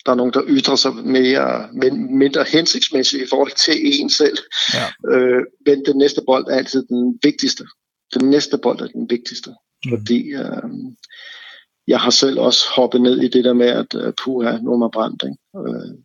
[0.06, 4.38] der er nogen, der ytrer sig mere, men, mindre hensigtsmæssigt i forhold til en selv.
[4.74, 5.16] Ja.
[5.16, 7.64] Øh, men den næste bold er altid den vigtigste.
[8.14, 9.50] Den næste bold er den vigtigste.
[9.84, 9.90] Mm.
[9.90, 10.70] Fordi øh,
[11.86, 14.78] jeg har selv også hoppet ned i det der med, at uh, puha, nu er
[14.78, 15.22] man brændt.
[15.22, 15.68] Ikke?
[15.68, 15.98] Øh,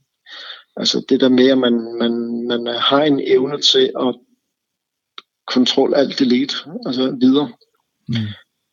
[0.78, 4.15] Altså det der med, at man, man, man har en evne til at
[5.47, 6.55] kontrol alt delete,
[6.86, 7.49] altså videre.
[8.07, 8.15] Mm.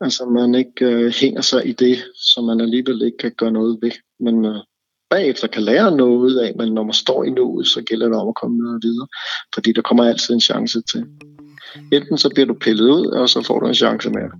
[0.00, 1.98] Altså man ikke øh, hænger sig i det,
[2.34, 3.90] som man alligevel ikke kan gøre noget ved.
[4.20, 4.60] Men øh,
[5.10, 8.28] bagefter kan lære noget af, men når man står i noget, så gælder det om
[8.28, 9.06] at komme noget videre.
[9.54, 11.04] Fordi der kommer altid en chance til.
[11.92, 14.30] Enten så bliver du pillet ud, og så får du en chance mere.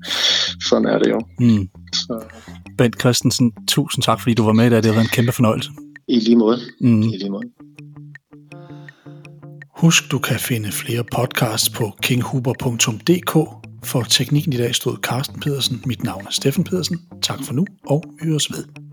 [0.69, 1.21] Sådan er det jo.
[1.41, 1.69] Mm.
[1.93, 2.25] Så.
[2.79, 4.77] Bent Christensen, tusind tak, fordi du var med i dag.
[4.77, 5.71] Det har været en kæmpe fornøjelse.
[6.09, 6.59] I lige måde.
[6.81, 7.03] Mm.
[7.03, 7.45] I lige måde.
[9.77, 13.33] Husk, du kan finde flere podcasts på kinghuber.dk.
[13.85, 15.83] For teknikken i dag stod Carsten Pedersen.
[15.87, 16.99] Mit navn er Steffen Pedersen.
[17.23, 18.84] Tak for nu, og høres ved.